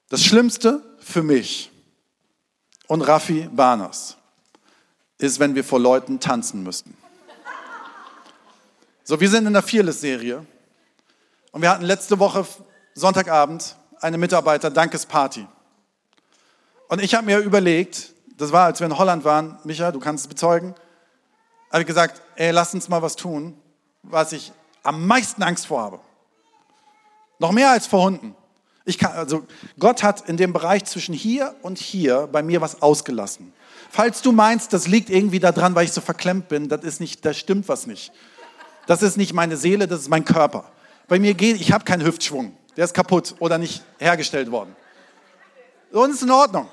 [0.08, 1.70] Das Schlimmste für mich
[2.88, 4.16] und Raffi Barners
[5.18, 6.96] ist, wenn wir vor Leuten tanzen müssten.
[9.04, 10.44] So, wir sind in der Fearless-Serie
[11.52, 12.44] und wir hatten letzte Woche
[12.94, 15.46] Sonntagabend eine Mitarbeiter-Dankesparty.
[16.88, 20.24] Und ich habe mir überlegt, das war, als wir in Holland waren, Micha, du kannst
[20.24, 20.74] es bezeugen,
[21.70, 23.58] habe ich gesagt, ey, lass uns mal was tun,
[24.02, 26.00] was ich am meisten Angst vor habe.
[27.38, 28.34] Noch mehr als vor Hunden.
[28.96, 29.46] Kann, also
[29.78, 33.52] Gott hat in dem Bereich zwischen hier und hier bei mir was ausgelassen.
[33.90, 37.24] Falls du meinst, das liegt irgendwie daran, weil ich so verklemmt bin, das ist nicht,
[37.24, 38.12] da stimmt was nicht.
[38.86, 40.70] Das ist nicht meine Seele, das ist mein Körper.
[41.08, 44.74] Bei mir geht, ich habe keinen Hüftschwung, der ist kaputt oder nicht hergestellt worden.
[45.90, 46.68] Und ist in Ordnung.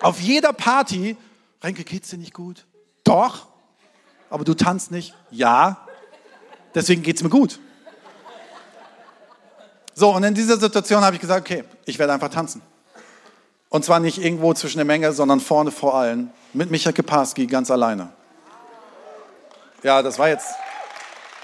[0.00, 1.16] Auf jeder Party,
[1.62, 2.66] Renke, geht's dir nicht gut?
[3.04, 3.46] Doch.
[4.30, 5.14] Aber du tanzt nicht?
[5.30, 5.86] Ja.
[6.74, 7.58] Deswegen geht's mir gut.
[9.94, 12.62] So, und in dieser Situation habe ich gesagt, okay, ich werde einfach tanzen.
[13.68, 17.70] Und zwar nicht irgendwo zwischen der Menge, sondern vorne vor allen, mit Michael Keparski ganz
[17.70, 18.12] alleine.
[19.82, 20.48] Ja, das war jetzt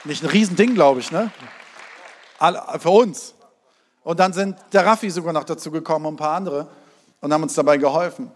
[0.04, 1.30] nicht ein Riesending, glaube ich, ne?
[2.78, 3.34] Für uns.
[4.02, 6.68] Und dann sind der Raffi sogar noch dazu gekommen und ein paar andere
[7.20, 8.30] und haben uns dabei geholfen.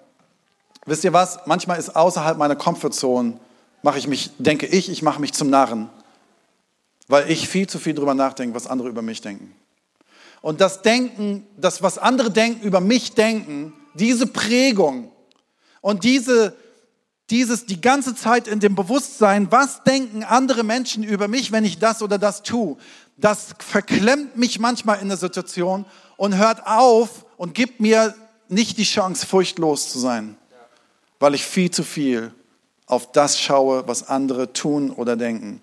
[0.87, 1.40] Wisst ihr was?
[1.46, 3.38] Manchmal ist außerhalb meiner Komfortzone,
[3.83, 5.90] mache ich mich, denke ich, ich mache mich zum Narren,
[7.09, 9.55] weil ich viel zu viel darüber nachdenke, was andere über mich denken.
[10.42, 15.11] Und das Denken, das, was andere denken, über mich denken, diese Prägung
[15.81, 16.55] und diese,
[17.29, 21.79] dieses die ganze Zeit in dem Bewusstsein, was denken andere Menschen über mich, wenn ich
[21.79, 22.76] das oder das tue,
[23.16, 25.85] das verklemmt mich manchmal in der Situation
[26.16, 28.14] und hört auf und gibt mir
[28.48, 30.37] nicht die Chance, furchtlos zu sein,
[31.18, 32.33] weil ich viel zu viel
[32.87, 35.62] auf das schaue, was andere tun oder denken.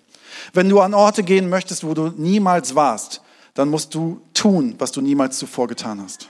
[0.52, 3.20] Wenn du an Orte gehen möchtest, wo du niemals warst,
[3.58, 6.28] dann musst du tun, was du niemals zuvor getan hast.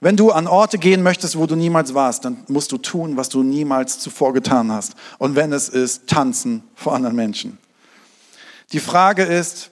[0.00, 3.28] Wenn du an Orte gehen möchtest, wo du niemals warst, dann musst du tun, was
[3.28, 4.94] du niemals zuvor getan hast.
[5.18, 7.58] Und wenn es ist, tanzen vor anderen Menschen.
[8.72, 9.70] Die Frage ist,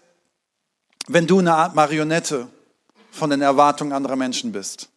[1.07, 2.49] wenn du eine Art Marionette
[3.13, 4.91] von den Erwartungen anderer Menschen bist,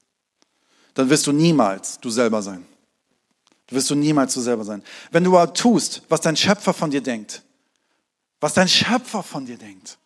[0.94, 2.66] dann wirst du niemals du selber sein.
[3.68, 4.84] Du wirst du niemals du selber sein.
[5.10, 7.44] Wenn du aber tust, was dein Schöpfer von dir denkt,
[8.42, 9.98] was dein Schöpfer von dir denkt,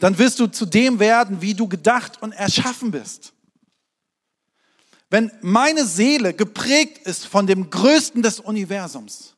[0.00, 3.32] dann wirst du zu dem werden, wie du gedacht und erschaffen bist.
[5.10, 9.34] Wenn meine Seele geprägt ist von dem Größten des Universums,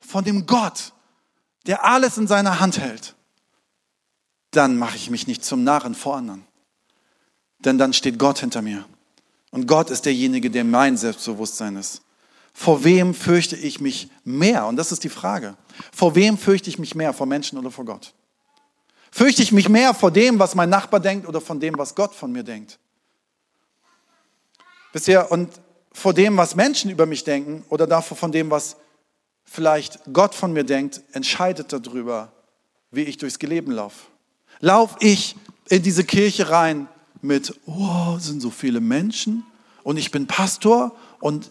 [0.00, 0.92] von dem Gott,
[1.66, 3.14] der alles in seiner Hand hält,
[4.50, 6.44] dann mache ich mich nicht zum Narren vor anderen.
[7.58, 8.84] Denn dann steht Gott hinter mir.
[9.50, 12.02] Und Gott ist derjenige, der mein Selbstbewusstsein ist.
[12.52, 14.66] Vor wem fürchte ich mich mehr?
[14.66, 15.56] Und das ist die Frage.
[15.92, 17.12] Vor wem fürchte ich mich mehr?
[17.12, 18.14] Vor Menschen oder vor Gott?
[19.10, 22.14] Fürchte ich mich mehr vor dem, was mein Nachbar denkt oder von dem, was Gott
[22.14, 22.78] von mir denkt?
[24.92, 25.50] Wisst ihr, und
[25.92, 28.76] vor dem, was Menschen über mich denken oder davor von dem, was
[29.44, 32.32] vielleicht Gott von mir denkt, entscheidet darüber,
[32.90, 34.06] wie ich durchs Leben laufe.
[34.60, 35.36] Lauf ich
[35.68, 36.88] in diese Kirche rein
[37.22, 39.44] mit, oh, sind so viele Menschen
[39.82, 41.50] und ich bin Pastor und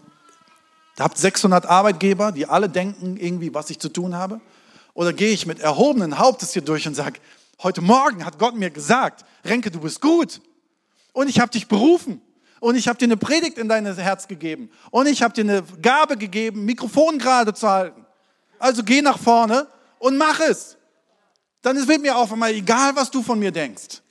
[1.00, 4.42] habt 600 Arbeitgeber, die alle denken irgendwie, was ich zu tun habe?
[4.94, 7.20] Oder gehe ich mit erhobenen Hauptes hier durch und sage,
[7.64, 10.42] heute Morgen hat Gott mir gesagt, Renke, du bist gut
[11.14, 12.22] und ich habe dich berufen
[12.60, 15.64] und ich habe dir eine Predigt in dein Herz gegeben und ich habe dir eine
[15.82, 18.06] Gabe gegeben, Mikrofon gerade zu halten.
[18.60, 19.68] Also geh nach vorne
[20.00, 20.78] und mach es.
[21.62, 24.02] Dann wird mir auch einmal egal, was du von mir denkst.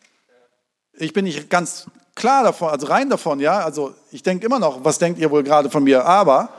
[0.94, 3.60] Ich bin nicht ganz klar davon, also rein davon, ja.
[3.64, 6.04] Also ich denke immer noch, was denkt ihr wohl gerade von mir?
[6.04, 6.50] Aber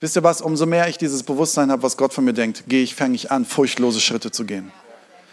[0.00, 0.40] wisst ihr was?
[0.40, 3.30] Umso mehr ich dieses Bewusstsein habe, was Gott von mir denkt, gehe ich, fange ich
[3.30, 4.72] an, furchtlose Schritte zu gehen.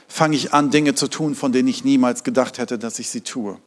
[0.08, 3.22] Fange ich an, Dinge zu tun, von denen ich niemals gedacht hätte, dass ich sie
[3.22, 3.60] tue.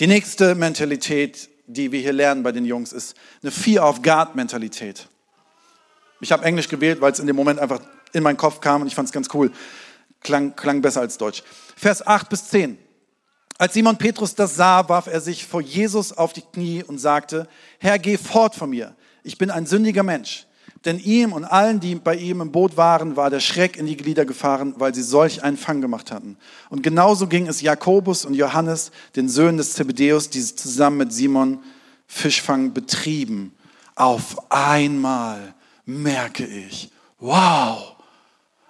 [0.00, 4.34] Die nächste Mentalität, die wir hier lernen bei den Jungs, ist eine Fear of God
[4.34, 5.08] Mentalität.
[6.20, 7.80] Ich habe Englisch gewählt, weil es in dem Moment einfach
[8.12, 9.52] in meinen Kopf kam und ich fand es ganz cool.
[10.20, 11.42] Klang, klang besser als Deutsch.
[11.76, 12.78] Vers 8 bis 10.
[13.58, 17.46] Als Simon Petrus das sah, warf er sich vor Jesus auf die Knie und sagte,
[17.78, 18.96] Herr, geh fort von mir.
[19.22, 20.46] Ich bin ein sündiger Mensch.
[20.84, 23.96] Denn ihm und allen, die bei ihm im Boot waren, war der Schreck in die
[23.96, 26.36] Glieder gefahren, weil sie solch einen Fang gemacht hatten.
[26.68, 31.62] Und genauso ging es Jakobus und Johannes, den Söhnen des Zebedeus, die zusammen mit Simon
[32.06, 33.54] Fischfang betrieben.
[33.94, 35.54] Auf einmal
[35.86, 37.96] merke ich, wow,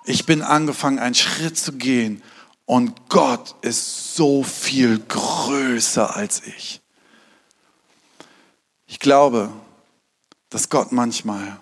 [0.04, 2.22] ich bin angefangen, einen Schritt zu gehen
[2.64, 6.80] und Gott ist so viel größer als ich.
[8.86, 9.50] Ich glaube,
[10.50, 11.58] dass Gott manchmal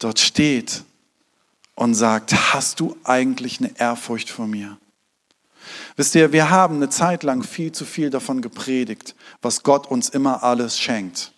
[0.00, 0.82] dort steht
[1.76, 4.76] und sagt, hast du eigentlich eine Ehrfurcht vor mir?
[5.96, 10.08] Wisst ihr, wir haben eine Zeit lang viel zu viel davon gepredigt, was Gott uns
[10.08, 11.32] immer alles schenkt,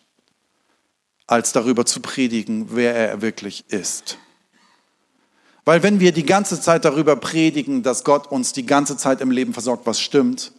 [1.27, 4.19] als darüber zu predigen, wer er wirklich ist.
[5.65, 9.31] Weil wenn wir die ganze Zeit darüber predigen, dass Gott uns die ganze Zeit im
[9.31, 10.53] Leben versorgt, was stimmt,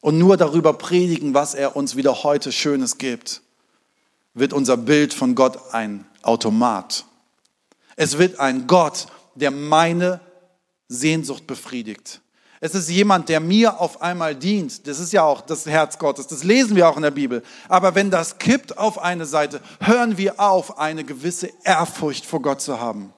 [0.00, 3.42] und nur darüber predigen, was er uns wieder heute Schönes gibt,
[4.34, 7.04] wird unser Bild von Gott ein Automat.
[8.00, 10.22] Es wird ein Gott, der meine
[10.88, 12.22] Sehnsucht befriedigt.
[12.58, 14.86] Es ist jemand, der mir auf einmal dient.
[14.86, 16.26] Das ist ja auch das Herz Gottes.
[16.26, 17.42] Das lesen wir auch in der Bibel.
[17.68, 22.62] Aber wenn das kippt auf eine Seite, hören wir auf, eine gewisse Ehrfurcht vor Gott
[22.62, 23.12] zu haben.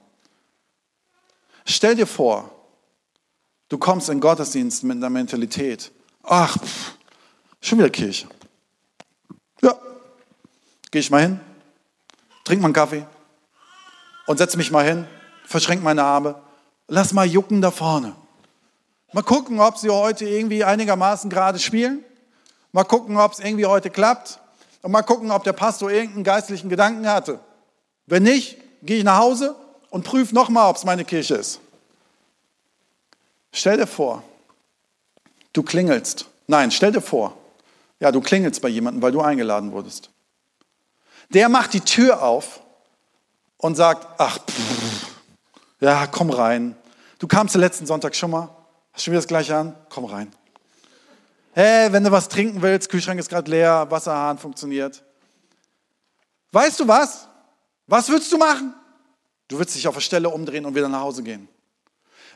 [1.64, 2.51] Stell dir vor,
[3.68, 5.92] du kommst in Gottesdienst mit einer Mentalität.
[6.25, 6.97] Ach, pff,
[7.61, 8.27] schon wieder Kirche.
[9.62, 9.79] Ja,
[10.90, 11.40] gehe ich mal hin,
[12.42, 13.07] trink mal einen Kaffee,
[14.27, 15.07] und setze mich mal hin,
[15.45, 16.37] verschränke meine Arme,
[16.89, 18.15] lass mal jucken da vorne.
[19.13, 22.03] Mal gucken, ob sie heute irgendwie einigermaßen gerade spielen.
[22.73, 24.39] Mal gucken, ob es irgendwie heute klappt.
[24.81, 27.39] Und mal gucken, ob der Pastor irgendeinen geistlichen Gedanken hatte.
[28.07, 29.55] Wenn nicht, gehe ich nach Hause
[29.91, 31.61] und prüfe nochmal, ob es meine Kirche ist.
[33.53, 34.23] Stell dir vor,
[35.53, 36.27] du klingelst.
[36.47, 37.37] Nein, stell dir vor,
[38.01, 40.11] ja, du klingelst bei jemandem, weil du eingeladen wurdest.
[41.29, 42.61] Der macht die Tür auf
[43.62, 45.07] und sagt, ach, pff,
[45.81, 46.77] ja, komm rein.
[47.18, 48.51] Du kamst letzten Sonntag schon mal,
[48.92, 50.31] hast schon wieder das gleiche an, komm rein.
[51.53, 55.03] Hey, wenn du was trinken willst, Kühlschrank ist gerade leer, Wasserhahn funktioniert.
[56.51, 57.29] Weißt du was?
[57.87, 58.75] Was würdest du machen?
[59.46, 61.48] Du würdest dich auf der Stelle umdrehen und wieder nach Hause gehen.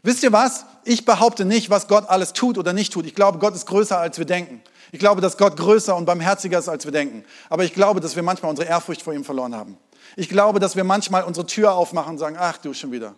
[0.02, 0.64] Wisst ihr was?
[0.84, 3.04] Ich behaupte nicht, was Gott alles tut oder nicht tut.
[3.04, 4.62] Ich glaube, Gott ist größer, als wir denken.
[4.92, 7.24] Ich glaube, dass Gott größer und barmherziger ist, als wir denken.
[7.48, 9.76] Aber ich glaube, dass wir manchmal unsere Ehrfurcht vor ihm verloren haben.
[10.14, 13.14] Ich glaube, dass wir manchmal unsere Tür aufmachen und sagen, ach du schon wieder.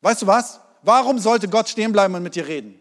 [0.00, 0.60] Weißt du was?
[0.82, 2.80] Warum sollte Gott stehen bleiben und mit dir reden?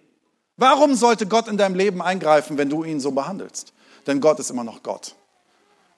[0.57, 3.73] Warum sollte Gott in deinem Leben eingreifen, wenn du ihn so behandelst?
[4.07, 5.15] Denn Gott ist immer noch Gott.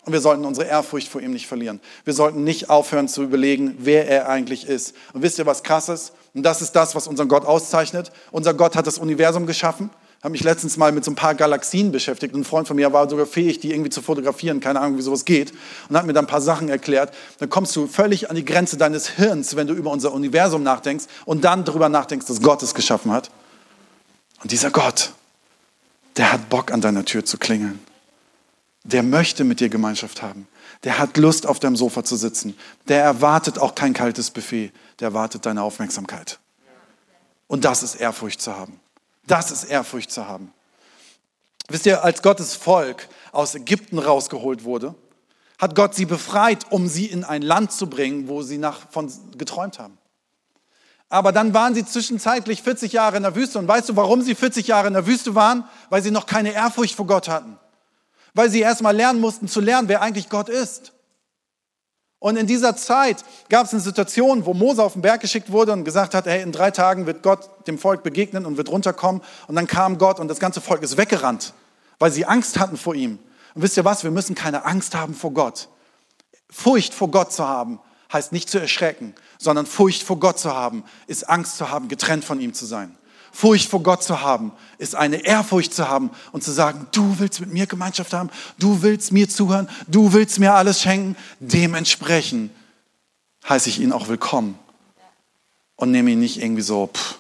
[0.05, 1.79] Und wir sollten unsere Ehrfurcht vor ihm nicht verlieren.
[2.03, 4.95] Wir sollten nicht aufhören zu überlegen, wer er eigentlich ist.
[5.13, 6.13] Und wisst ihr, was krass ist?
[6.33, 8.11] Und das ist das, was unseren Gott auszeichnet.
[8.31, 9.89] Unser Gott hat das Universum geschaffen.
[10.23, 12.33] Habe mich letztens mal mit so ein paar Galaxien beschäftigt.
[12.33, 14.62] ein Freund von mir war sogar fähig, die irgendwie zu fotografieren.
[14.62, 15.51] Keine Ahnung, wie sowas geht.
[15.89, 17.13] Und hat mir dann ein paar Sachen erklärt.
[17.39, 21.07] Dann kommst du völlig an die Grenze deines Hirns, wenn du über unser Universum nachdenkst
[21.25, 23.31] und dann darüber nachdenkst, dass Gott es geschaffen hat.
[24.41, 25.12] Und dieser Gott,
[26.15, 27.81] der hat Bock an deiner Tür zu klingeln.
[28.86, 30.47] Der möchte mit dir Gemeinschaft haben.
[30.86, 32.55] Der hat Lust, auf deinem Sofa zu sitzen.
[32.88, 34.71] Der erwartet auch kein kaltes Buffet.
[35.01, 36.39] Der erwartet deine Aufmerksamkeit.
[37.47, 38.79] Und das ist Ehrfurcht zu haben.
[39.27, 40.53] Das ist Ehrfurcht zu haben.
[41.69, 44.95] Wisst ihr, als Gottes Volk aus Ägypten rausgeholt wurde,
[45.59, 49.12] hat Gott sie befreit, um sie in ein Land zu bringen, wo sie nach, von
[49.38, 49.97] geträumt haben.
[51.09, 53.59] Aber dann waren sie zwischenzeitlich 40 Jahre in der Wüste.
[53.59, 55.63] Und weißt du, warum sie 40 Jahre in der Wüste waren?
[55.89, 57.59] Weil sie noch keine Ehrfurcht vor Gott hatten.
[58.33, 60.91] Weil sie erst mal lernen mussten zu lernen, wer eigentlich Gott ist.
[62.23, 65.73] Und in dieser Zeit gab es eine Situation, wo Mose auf den Berg geschickt wurde
[65.73, 69.21] und gesagt hat, hey, in drei Tagen wird Gott dem Volk begegnen und wird runterkommen.
[69.47, 71.53] Und dann kam Gott und das ganze Volk ist weggerannt,
[71.99, 73.19] weil sie Angst hatten vor ihm.
[73.55, 74.05] Und wisst ihr was?
[74.05, 75.67] Wir müssen keine Angst haben vor Gott.
[76.49, 77.81] Furcht vor Gott zu haben,
[78.13, 82.23] heißt nicht zu erschrecken, sondern Furcht vor Gott zu haben, ist Angst zu haben, getrennt
[82.23, 82.97] von ihm zu sein.
[83.36, 87.39] Furcht vor Gott zu haben, ist eine Ehrfurcht zu haben und zu sagen, du willst
[87.39, 91.15] mit mir Gemeinschaft haben, du willst mir zuhören, du willst mir alles schenken.
[91.39, 92.52] Dementsprechend
[93.50, 94.58] heiße ich ihn auch willkommen
[95.76, 97.17] und nehme ihn nicht irgendwie so, pff.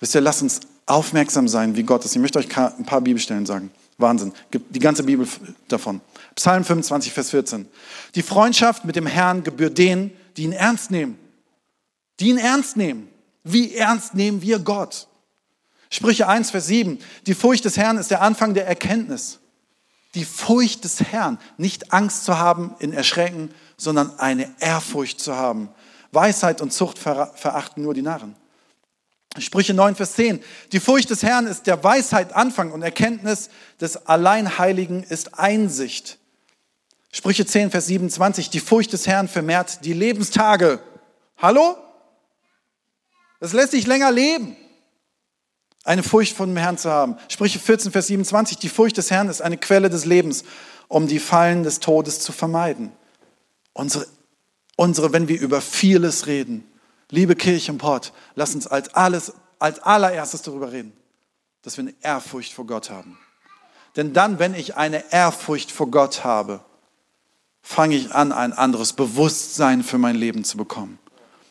[0.00, 2.16] Wisst ihr, lasst uns aufmerksam sein, wie Gott ist.
[2.16, 3.70] Ich möchte euch ein paar Bibelstellen sagen.
[3.98, 4.32] Wahnsinn.
[4.50, 5.28] Gibt die ganze Bibel
[5.66, 6.00] davon.
[6.34, 7.68] Psalm 25, Vers 14.
[8.14, 11.18] Die Freundschaft mit dem Herrn gebührt denen, die ihn ernst nehmen.
[12.20, 13.08] Die ihn ernst nehmen.
[13.52, 15.08] Wie ernst nehmen wir Gott?
[15.90, 16.98] Sprüche 1, Vers 7.
[17.26, 19.38] Die Furcht des Herrn ist der Anfang der Erkenntnis.
[20.14, 25.70] Die Furcht des Herrn, nicht Angst zu haben in Erschrecken, sondern eine Ehrfurcht zu haben.
[26.12, 28.34] Weisheit und Zucht verachten nur die Narren.
[29.38, 30.42] Sprüche 9, Vers 10.
[30.72, 36.18] Die Furcht des Herrn ist der Weisheit Anfang und Erkenntnis des Alleinheiligen ist Einsicht.
[37.12, 38.50] Sprüche 10, Vers 27.
[38.50, 40.80] Die Furcht des Herrn vermehrt die Lebenstage.
[41.36, 41.76] Hallo?
[43.40, 44.56] Das lässt sich länger leben.
[45.84, 47.16] Eine Furcht von dem Herrn zu haben.
[47.28, 48.58] Sprüche 14, Vers 27.
[48.58, 50.44] Die Furcht des Herrn ist eine Quelle des Lebens,
[50.88, 52.92] um die Fallen des Todes zu vermeiden.
[53.72, 54.06] Unsere,
[54.76, 56.64] unsere wenn wir über vieles reden,
[57.10, 60.92] liebe Kirche im Port, lass uns als alles, als allererstes darüber reden,
[61.62, 63.18] dass wir eine Ehrfurcht vor Gott haben.
[63.96, 66.60] Denn dann, wenn ich eine Ehrfurcht vor Gott habe,
[67.62, 70.98] fange ich an, ein anderes Bewusstsein für mein Leben zu bekommen.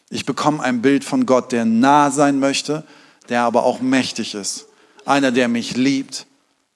[0.09, 2.83] Ich bekomme ein Bild von Gott, der nah sein möchte,
[3.29, 4.67] der aber auch mächtig ist.
[5.05, 6.25] Einer, der mich liebt,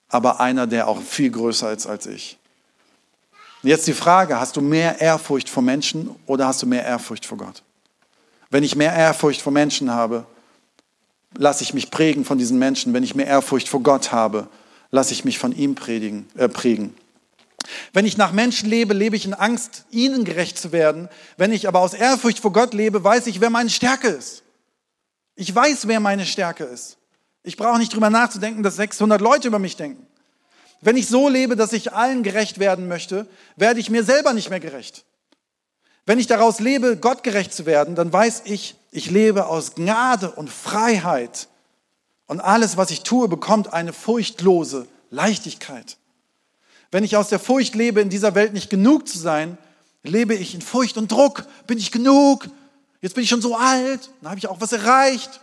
[0.10, 2.38] aber einer, der auch viel größer ist als ich.
[3.64, 7.38] Jetzt die Frage, hast du mehr Ehrfurcht vor Menschen oder hast du mehr Ehrfurcht vor
[7.38, 7.62] Gott?
[8.50, 10.26] Wenn ich mehr Ehrfurcht vor Menschen habe,
[11.38, 12.94] lasse ich mich prägen von diesen Menschen.
[12.94, 14.48] Wenn ich mehr Ehrfurcht vor Gott habe,
[14.90, 16.94] lasse ich mich von ihm predigen, äh, prägen.
[17.94, 21.10] Wenn ich nach Menschen lebe, lebe ich in Angst, ihnen gerecht zu werden.
[21.38, 24.44] Wenn ich aber aus Ehrfurcht vor Gott lebe, weiß ich, wer meine Stärke ist.
[25.36, 26.98] Ich weiß, wer meine Stärke ist.
[27.44, 30.06] Ich brauche nicht drüber nachzudenken, dass 600 Leute über mich denken.
[30.82, 34.50] Wenn ich so lebe, dass ich allen gerecht werden möchte, werde ich mir selber nicht
[34.50, 35.06] mehr gerecht.
[36.06, 40.32] Wenn ich daraus lebe, Gott gerecht zu werden, dann weiß ich, ich lebe aus Gnade
[40.32, 41.48] und Freiheit.
[42.26, 45.98] Und alles, was ich tue, bekommt eine furchtlose Leichtigkeit.
[46.92, 49.58] Wenn ich aus der Furcht lebe, in dieser Welt nicht genug zu sein,
[50.04, 51.46] lebe ich in Furcht und Druck.
[51.66, 52.48] Bin ich genug?
[53.02, 55.40] Jetzt bin ich schon so alt, dann habe ich auch was erreicht.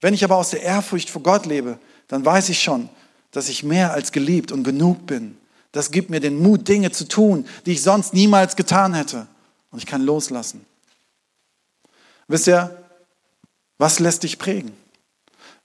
[0.00, 2.88] Wenn ich aber aus der Ehrfurcht vor Gott lebe, dann weiß ich schon,
[3.30, 5.36] dass ich mehr als geliebt und genug bin.
[5.72, 9.26] Das gibt mir den Mut, Dinge zu tun, die ich sonst niemals getan hätte.
[9.70, 10.64] Und ich kann loslassen.
[12.28, 12.82] Wisst ihr,
[13.78, 14.72] was lässt dich prägen?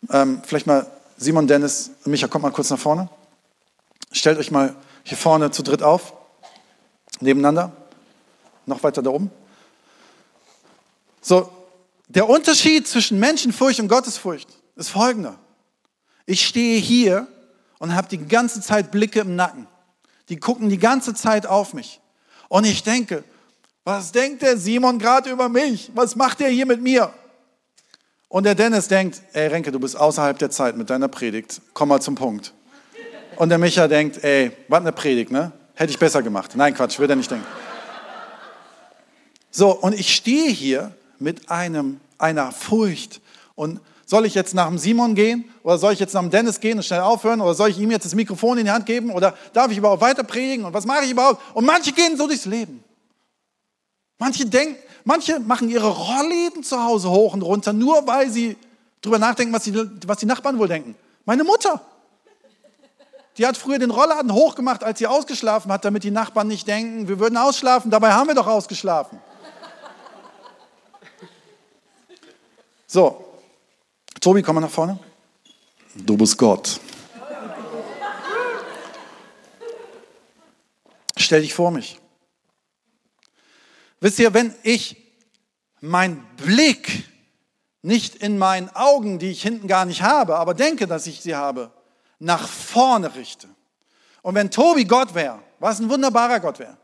[0.10, 0.86] Ähm, vielleicht mal
[1.18, 3.10] Simon, Dennis, Micha, kommt mal kurz nach vorne.
[4.12, 6.14] Stellt euch mal hier vorne zu dritt auf,
[7.20, 7.72] nebeneinander,
[8.66, 9.32] noch weiter da oben.
[11.22, 11.50] So,
[12.08, 15.38] der Unterschied zwischen Menschenfurcht und Gottesfurcht ist folgender.
[16.26, 17.28] Ich stehe hier
[17.80, 19.68] und habe die ganze Zeit Blicke im Nacken.
[20.30, 22.00] Die gucken die ganze Zeit auf mich.
[22.50, 23.24] Und ich denke,
[23.84, 25.92] was denkt der Simon gerade über mich?
[25.96, 27.14] Was macht er hier mit mir?
[28.28, 31.62] Und der Dennis denkt, ey Renke, du bist außerhalb der Zeit mit deiner Predigt.
[31.74, 32.54] Komm mal zum Punkt.
[33.38, 35.52] Und der Micha denkt, ey, was eine Predigt, ne?
[35.74, 36.52] Hätte ich besser gemacht.
[36.56, 37.46] Nein, Quatsch, will er nicht denken.
[39.50, 43.22] So, und ich stehe hier mit einem, einer Furcht.
[43.56, 46.60] Und soll ich jetzt nach dem Simon gehen oder soll ich jetzt nach dem Dennis
[46.60, 49.10] gehen und schnell aufhören oder soll ich ihm jetzt das Mikrofon in die Hand geben
[49.10, 51.42] oder darf ich überhaupt weiter predigen und was mache ich überhaupt?
[51.56, 52.84] Und manche gehen so durchs Leben.
[54.20, 54.76] Manche denken,
[55.06, 58.58] manche machen ihre Rollläden zu Hause hoch und runter, nur weil sie
[59.02, 59.74] drüber nachdenken, was die,
[60.06, 60.94] was die Nachbarn wohl denken.
[61.24, 61.82] Meine Mutter,
[63.38, 67.08] die hat früher den Rollladen hochgemacht, als sie ausgeschlafen hat, damit die Nachbarn nicht denken,
[67.08, 69.20] wir würden ausschlafen, dabei haben wir doch ausgeschlafen.
[72.88, 73.26] So,
[74.20, 75.00] Tobi, komm mal nach vorne.
[75.96, 76.80] Du bist Gott.
[81.16, 82.00] Stell dich vor mich.
[84.02, 84.98] Wisst ihr, wenn ich
[85.80, 87.10] mein Blick
[87.82, 91.36] nicht in meinen Augen, die ich hinten gar nicht habe, aber denke, dass ich sie
[91.36, 91.72] habe,
[92.22, 93.48] nach vorne richte.
[94.22, 96.78] Und wenn Tobi Gott wäre, was ein wunderbarer Gott wäre,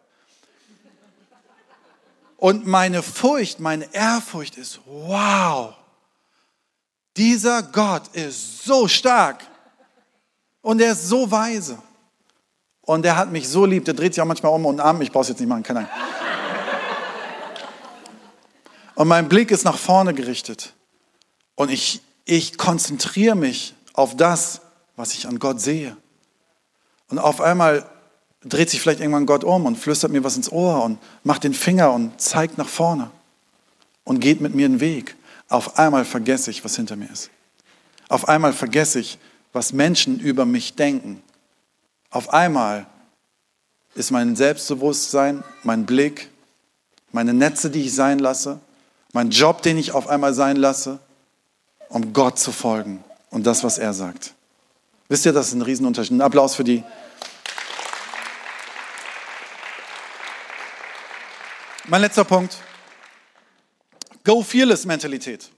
[2.38, 5.74] und meine Furcht, meine Ehrfurcht ist, wow,
[7.16, 9.44] dieser Gott ist so stark
[10.62, 11.80] und er ist so weise.
[12.82, 15.12] Und er hat mich so lieb, der dreht sich auch manchmal um und arm, ich
[15.12, 15.92] brauche es jetzt nicht machen, keine Ahnung.
[18.96, 20.74] Und mein Blick ist nach vorne gerichtet.
[21.56, 24.62] Und ich, ich konzentriere mich auf das,
[24.98, 25.96] was ich an Gott sehe.
[27.10, 27.90] Und auf einmal
[28.42, 31.54] dreht sich vielleicht irgendwann Gott um und flüstert mir was ins Ohr und macht den
[31.54, 33.10] Finger und zeigt nach vorne
[34.04, 35.16] und geht mit mir den Weg.
[35.48, 37.30] Auf einmal vergesse ich, was hinter mir ist.
[38.10, 39.18] Auf einmal vergesse ich,
[39.54, 41.22] was Menschen über mich denken.
[42.10, 42.88] Auf einmal
[43.96, 46.30] ist mein Selbstbewusstsein, mein Blick,
[47.12, 48.60] meine Netze, die ich sein lasse,
[49.14, 51.00] mein Job, den ich auf einmal sein lasse,
[51.90, 54.34] um Gott zu folgen und das, was er sagt.
[55.10, 56.18] Wisst ihr, das ist ein Riesenunterschied.
[56.18, 56.84] Ein Applaus für die.
[61.86, 62.58] Mein letzter Punkt.
[64.26, 65.50] Go Fearless Mentalität.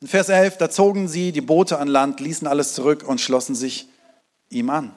[0.00, 3.54] In Vers 11, da zogen sie die Boote an Land, ließen alles zurück und schlossen
[3.54, 3.88] sich
[4.48, 4.94] ihm an.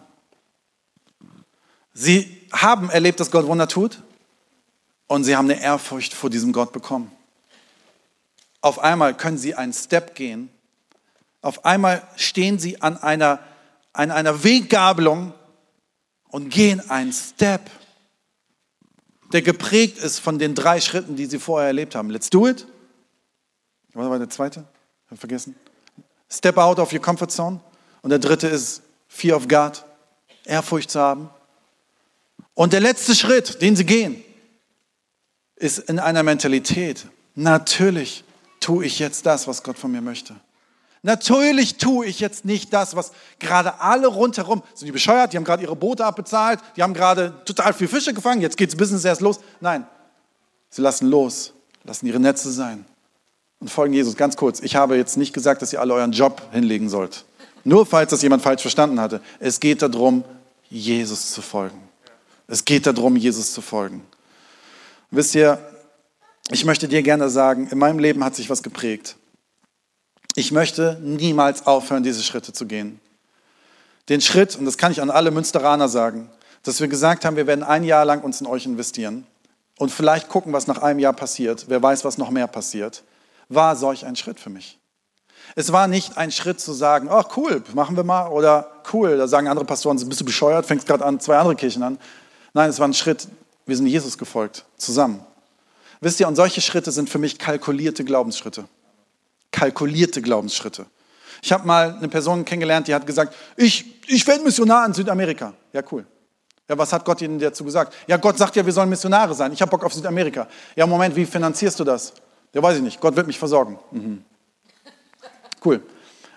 [1.94, 4.02] Sie haben erlebt, dass Gott Wunder tut
[5.08, 7.12] und sie haben eine Ehrfurcht vor diesem Gott bekommen.
[8.62, 10.50] Auf einmal können sie einen Step gehen.
[11.42, 13.40] Auf einmal stehen sie an einer,
[13.94, 15.34] an einer Weggabelung
[16.30, 17.70] und gehen einen Step,
[19.32, 22.10] der geprägt ist von den drei Schritten, die sie vorher erlebt haben.
[22.10, 22.66] Let's do it.
[23.94, 24.66] Was war der zweite?
[25.06, 25.56] Ich habe vergessen.
[26.30, 27.60] Step out of your comfort zone.
[28.02, 29.84] Und der dritte ist Fear of God,
[30.46, 31.30] Ehrfurcht zu haben.
[32.54, 34.24] Und der letzte Schritt, den sie gehen,
[35.56, 37.08] ist in einer Mentalität.
[37.36, 38.24] Natürlich
[38.60, 40.36] tue ich jetzt das, was Gott von mir möchte.
[41.02, 45.46] Natürlich tue ich jetzt nicht das, was gerade alle rundherum, sind die bescheuert, die haben
[45.46, 49.22] gerade ihre Boote abbezahlt, die haben gerade total viel Fische gefangen, jetzt geht's Business erst
[49.22, 49.40] los.
[49.62, 49.88] Nein,
[50.70, 51.54] sie lassen los,
[51.86, 52.86] lassen ihre Netze sein
[53.60, 54.18] und folgen Jesus.
[54.18, 57.26] Ganz kurz, ich habe jetzt nicht gesagt, dass ihr alle euren Job hinlegen sollt.
[57.64, 59.22] Nur falls das jemand falsch verstanden hatte.
[59.40, 60.24] Es geht darum,
[60.70, 61.82] Jesus zu folgen.
[62.48, 64.04] Es geht darum, Jesus zu folgen.
[65.12, 65.60] Wisst ihr,
[66.52, 69.18] ich möchte dir gerne sagen, in meinem Leben hat sich was geprägt.
[70.36, 73.00] Ich möchte niemals aufhören, diese Schritte zu gehen.
[74.10, 76.30] Den Schritt, und das kann ich an alle Münsteraner sagen,
[76.64, 79.26] dass wir gesagt haben, wir werden ein Jahr lang uns in euch investieren
[79.78, 81.66] und vielleicht gucken, was nach einem Jahr passiert.
[81.68, 83.04] Wer weiß, was noch mehr passiert.
[83.50, 84.78] War solch ein Schritt für mich.
[85.56, 89.28] Es war nicht ein Schritt zu sagen, ach cool, machen wir mal, oder cool, da
[89.28, 91.98] sagen andere Pastoren, bist du bescheuert, fängst gerade an, zwei andere Kirchen an.
[92.54, 93.28] Nein, es war ein Schritt,
[93.66, 95.26] wir sind Jesus gefolgt, zusammen.
[96.02, 98.66] Wisst ihr, und solche Schritte sind für mich kalkulierte Glaubensschritte.
[99.52, 100.86] Kalkulierte Glaubensschritte.
[101.42, 105.54] Ich habe mal eine Person kennengelernt, die hat gesagt, ich, ich werde Missionar in Südamerika.
[105.74, 106.06] Ja, cool.
[106.68, 107.96] Ja, was hat Gott ihnen dazu gesagt?
[108.08, 109.52] Ja, Gott sagt ja, wir sollen Missionare sein.
[109.52, 110.48] Ich habe Bock auf Südamerika.
[110.76, 112.14] Ja, Moment, wie finanzierst du das?
[112.54, 113.00] Ja, weiß ich nicht.
[113.00, 113.80] Gott wird mich versorgen.
[113.92, 114.24] Mhm.
[115.64, 115.82] Cool.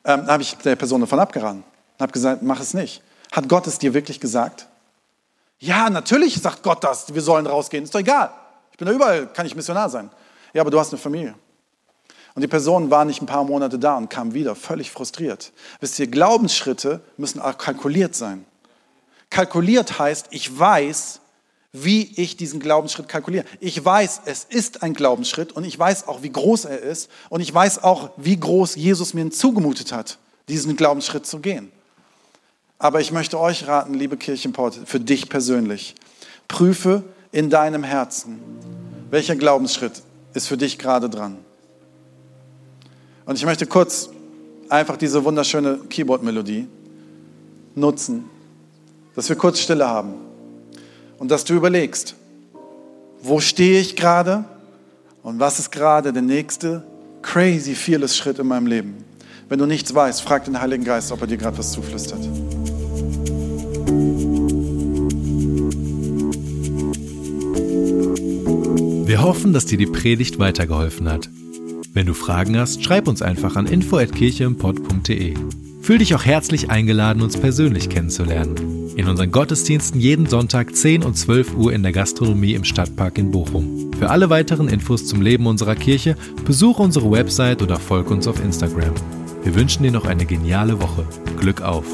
[0.05, 1.65] Ähm, da habe ich der Person davon abgeraten.
[2.01, 3.03] Habe gesagt, mach es nicht.
[3.31, 4.67] Hat Gott es dir wirklich gesagt?
[5.59, 7.85] Ja, natürlich sagt Gott das, wir sollen rausgehen.
[7.85, 8.33] Ist doch egal.
[8.73, 10.11] Ich bin da überall, kann ich Missionar sein.
[10.53, 11.35] Ja, aber du hast eine Familie.
[12.35, 15.53] Und die Person war nicht ein paar Monate da und kam wieder, völlig frustriert.
[15.81, 18.45] Wisst ihr, Glaubensschritte müssen auch kalkuliert sein.
[19.29, 21.21] Kalkuliert heißt, ich weiß,
[21.73, 23.45] wie ich diesen Glaubensschritt kalkuliere.
[23.61, 27.41] Ich weiß, es ist ein Glaubensschritt und ich weiß auch, wie groß er ist und
[27.41, 30.19] ich weiß auch, wie groß Jesus mir zugemutet hat,
[30.49, 31.73] diesen Glaubensschritt zu gehen.
[32.79, 35.95] Aber ich möchte euch raten, liebe Kirchenport, für dich persönlich,
[36.49, 38.41] prüfe in deinem Herzen,
[39.11, 40.03] welcher Glaubensschritt
[40.35, 41.39] ist für dich gerade dran.
[43.25, 44.11] Und ich möchte kurz
[44.69, 46.67] einfach diese wunderschöne Keyboard-Melodie
[47.75, 48.25] nutzen,
[49.15, 50.15] dass wir kurz Stille haben
[51.19, 52.17] und dass du überlegst,
[53.23, 54.45] wo stehe ich gerade
[55.23, 56.83] und was ist gerade der nächste
[57.23, 59.05] crazy fearless Schritt in meinem Leben.
[59.49, 62.21] Wenn du nichts weißt, frag den Heiligen Geist, ob er dir gerade was zuflüstert.
[69.07, 71.29] Wir hoffen, dass dir die Predigt weitergeholfen hat.
[71.95, 75.35] Wenn du Fragen hast, schreib uns einfach an info@kircheimpott.de.
[75.83, 78.93] Fühl dich auch herzlich eingeladen, uns persönlich kennenzulernen.
[78.97, 83.31] In unseren Gottesdiensten jeden Sonntag 10 und 12 Uhr in der Gastronomie im Stadtpark in
[83.31, 83.91] Bochum.
[83.99, 86.17] Für alle weiteren Infos zum Leben unserer Kirche
[86.47, 88.95] besuche unsere Website oder folge uns auf Instagram.
[89.45, 91.07] Wir wünschen dir noch eine geniale Woche.
[91.39, 91.85] Glück auf!